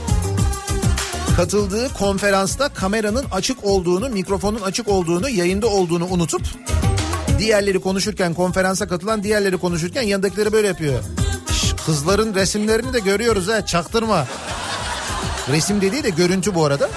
[1.36, 6.42] Katıldığı konferansta kameranın açık olduğunu, mikrofonun açık olduğunu, yayında olduğunu unutup
[7.40, 11.04] diğerleri konuşurken konferansa katılan diğerleri konuşurken yanındakileri böyle yapıyor.
[11.52, 14.28] Şş, kızların resimlerini de görüyoruz ha çaktırma.
[15.52, 16.90] Resim dediği de görüntü bu arada.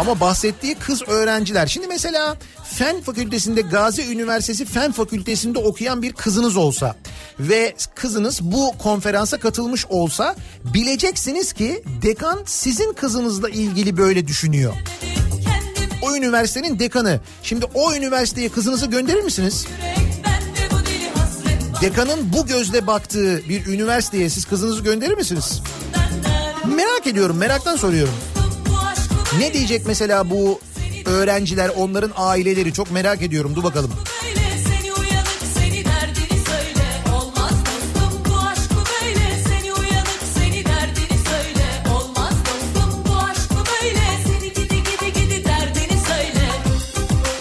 [0.00, 1.66] Ama bahsettiği kız öğrenciler.
[1.66, 6.96] Şimdi mesela Fen Fakültesinde Gazi Üniversitesi Fen Fakültesinde okuyan bir kızınız olsa
[7.40, 10.36] ve kızınız bu konferansa katılmış olsa
[10.74, 14.74] bileceksiniz ki dekan sizin kızınızla ilgili böyle düşünüyor.
[16.02, 17.20] O üniversitenin dekanı.
[17.42, 19.66] Şimdi o üniversiteye kızınızı gönderir misiniz?
[21.80, 25.60] Dekanın bu gözle baktığı bir üniversiteye siz kızınızı gönderir misiniz?
[26.76, 28.14] Merak ediyorum, meraktan soruyorum.
[29.38, 30.60] Ne diyecek mesela bu
[31.06, 33.56] öğrenciler, onların aileleri çok merak ediyorum.
[33.56, 33.90] Dur bakalım.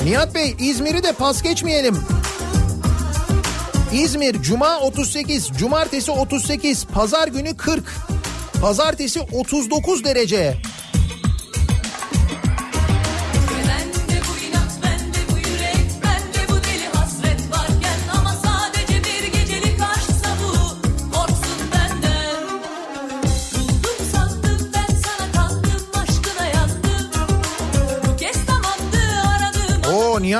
[0.03, 1.97] Nihat Bey İzmir'i de pas geçmeyelim.
[3.93, 7.83] İzmir Cuma 38, Cumartesi 38, Pazar günü 40,
[8.61, 10.57] Pazartesi 39 derece.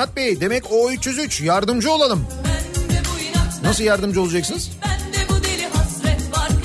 [0.00, 2.26] Nihat Bey demek o 303 yardımcı olalım.
[3.62, 4.70] Nasıl yardımcı olacaksınız?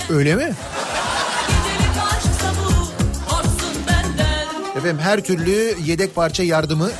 [0.10, 0.54] Öyle mi?
[4.78, 6.92] Efendim her türlü yedek parça yardımı.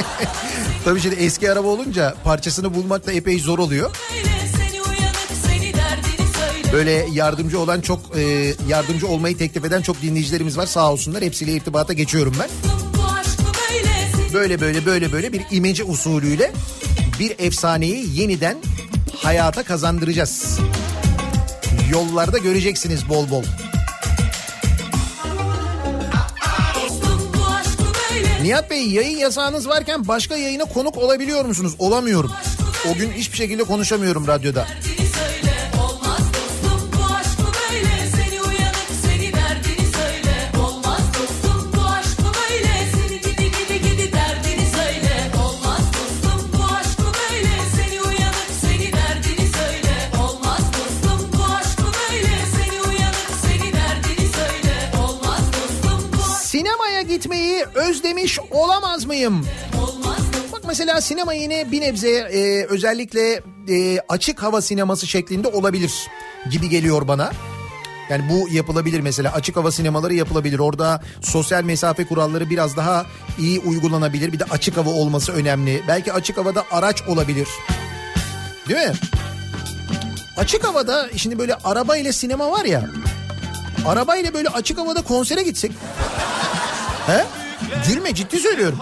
[0.84, 3.90] Tabii şimdi eski araba olunca parçasını bulmak da epey zor oluyor.
[6.72, 11.22] Böyle yardımcı olan çok e, yardımcı olmayı teklif eden çok dinleyicilerimiz var sağ olsunlar.
[11.22, 12.79] Hepsiyle irtibata geçiyorum ben.
[14.34, 16.52] Böyle Böyle böyle böyle bir imece usulüyle
[17.18, 18.58] bir efsaneyi yeniden
[19.16, 20.58] hayata kazandıracağız.
[21.90, 23.44] Yollarda göreceksiniz bol bol.
[28.42, 31.74] Nihat Bey yayın yasağınız varken başka yayına konuk olabiliyor musunuz?
[31.78, 32.32] Olamıyorum.
[32.90, 34.66] O gün hiçbir şekilde konuşamıyorum radyoda.
[58.20, 59.46] Özlemiş olamaz mıyım?
[60.52, 65.92] Bak mesela sinema yine bir nebze e, özellikle e, açık hava sineması şeklinde olabilir
[66.50, 67.32] gibi geliyor bana.
[68.10, 70.58] Yani bu yapılabilir mesela açık hava sinemaları yapılabilir.
[70.58, 73.06] Orada sosyal mesafe kuralları biraz daha
[73.38, 74.32] iyi uygulanabilir.
[74.32, 75.82] Bir de açık hava olması önemli.
[75.88, 77.48] Belki açık havada araç olabilir.
[78.68, 78.94] Değil mi?
[80.36, 82.90] Açık havada şimdi böyle araba ile sinema var ya.
[83.86, 85.72] Araba ile böyle açık havada konsere gitsek.
[87.06, 87.39] He?
[87.88, 88.78] Gülme ciddi söylüyorum.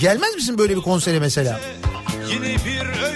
[0.00, 1.60] Gelmez misin böyle bir konsere mesela?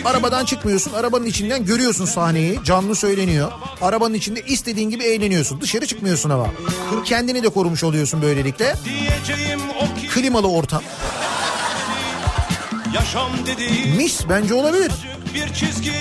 [0.05, 3.53] Arabadan çıkmıyorsun, arabanın içinden görüyorsun sahneyi, canlı söyleniyor.
[3.83, 5.61] Arabanın içinde istediğin gibi eğleniyorsun.
[5.61, 6.47] Dışarı çıkmıyorsun ama.
[7.05, 8.75] Kendini de korumuş oluyorsun böylelikle.
[10.15, 10.83] Klimalı ortam.
[12.95, 13.31] yaşam
[13.97, 14.93] Mis bence olabilir.
[15.35, 15.93] bir çizgi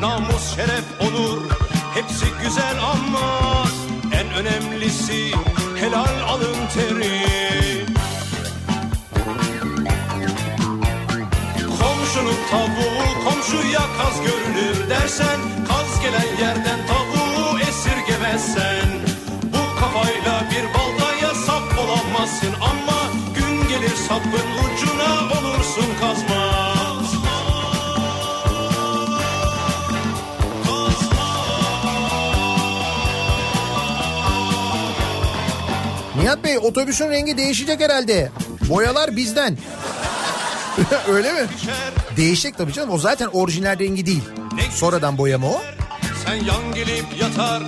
[0.00, 1.42] namus şeref onur
[1.94, 3.64] hepsi güzel ama
[4.12, 5.32] en önemlisi
[5.80, 7.51] helal alın teri
[12.52, 18.88] tavuğu komşuya kaz görünür dersen kaz gelen yerden tavuğu esirgemezsen
[19.52, 22.98] bu kafayla bir baltaya sap olamazsın ama
[23.34, 26.52] gün gelir sapın ucuna olursun kazma.
[36.20, 38.30] Nihat Bey otobüsün rengi değişecek herhalde.
[38.68, 39.56] Boyalar bizden.
[41.08, 41.48] Öyle mi?
[42.16, 42.90] Değişecek tabii canım.
[42.90, 44.22] O zaten orijinal rengi değil.
[44.70, 45.62] Sonradan boyama o.
[46.26, 47.62] Sen yan gelip yatar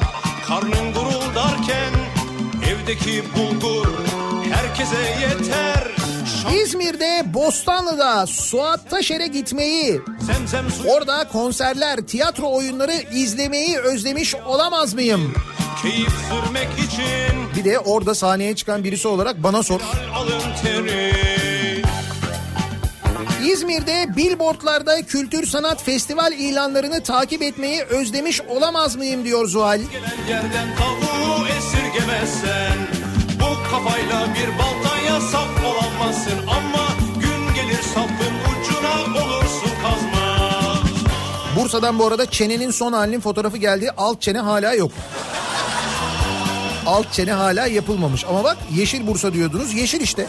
[0.48, 1.92] karnın guruldarken
[2.68, 3.86] evdeki bulgur
[4.52, 5.84] herkese yeter.
[6.62, 10.00] İzmir'de Bostanlı'da Suat Taşer'e gitmeyi,
[10.88, 15.34] orada konserler, tiyatro oyunları izlemeyi özlemiş olamaz mıyım?
[15.82, 19.80] keyif sürmek için Bir de orada sahneye çıkan birisi olarak bana sor.
[20.14, 21.34] alın teri.
[23.44, 29.80] İzmir'de billboardlarda kültür sanat festival ilanlarını takip etmeyi özlemiş olamaz mıyım diyor Zuhal.
[30.28, 32.78] Yerden tavuğu esirgemezsen
[33.40, 36.88] bu kafayla bir baltaya sap olamazsın ama
[37.20, 40.36] gün gelir sapın ucuna olursun kazma.
[41.56, 43.90] Bursa'dan bu arada çenenin son halinin fotoğrafı geldi.
[43.96, 44.92] Alt çene hala yok.
[46.86, 48.24] Alt çene hala yapılmamış.
[48.24, 49.74] Ama bak yeşil Bursa diyordunuz.
[49.74, 50.26] Yeşil işte.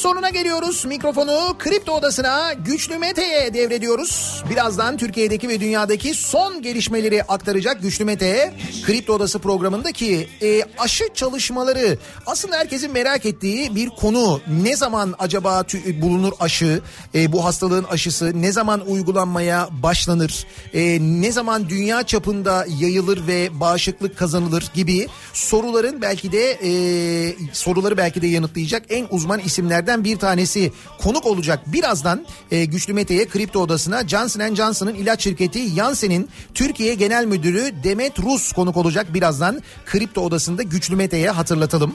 [0.00, 0.84] Sonuna geliyoruz.
[0.84, 4.44] Mikrofonu Kripto Odası'na Güçlü Mete'ye devrediyoruz.
[4.50, 8.54] Birazdan Türkiye'deki ve dünyadaki son gelişmeleri aktaracak Güçlü Mete.
[8.86, 14.40] Kripto Odası programındaki e, aşı çalışmaları aslında herkesin merak ettiği bir konu.
[14.62, 16.80] Ne zaman acaba tü- bulunur aşı?
[17.14, 20.46] E, bu hastalığın aşısı ne zaman uygulanmaya başlanır?
[20.74, 26.70] E, ne zaman dünya çapında yayılır ve bağışıklık kazanılır gibi soruların belki de e,
[27.52, 31.60] soruları belki de yanıtlayacak en uzman isimlerden bir tanesi konuk olacak.
[31.66, 38.18] Birazdan e, Güçlü Mete'ye Kripto Odası'na Johnson Johnson'ın ilaç şirketi Janssen'in Türkiye Genel Müdürü Demet
[38.18, 39.14] Rus konuk olacak.
[39.14, 41.94] Birazdan Kripto Odası'nda Güçlü Mete'ye hatırlatalım.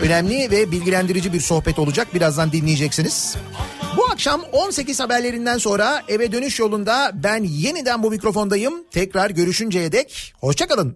[0.00, 2.14] Önemli ve bilgilendirici bir sohbet olacak.
[2.14, 3.36] Birazdan dinleyeceksiniz.
[3.96, 8.84] Bu akşam 18 haberlerinden sonra eve dönüş yolunda ben yeniden bu mikrofondayım.
[8.90, 10.92] Tekrar görüşünceye dek hoşçakalın.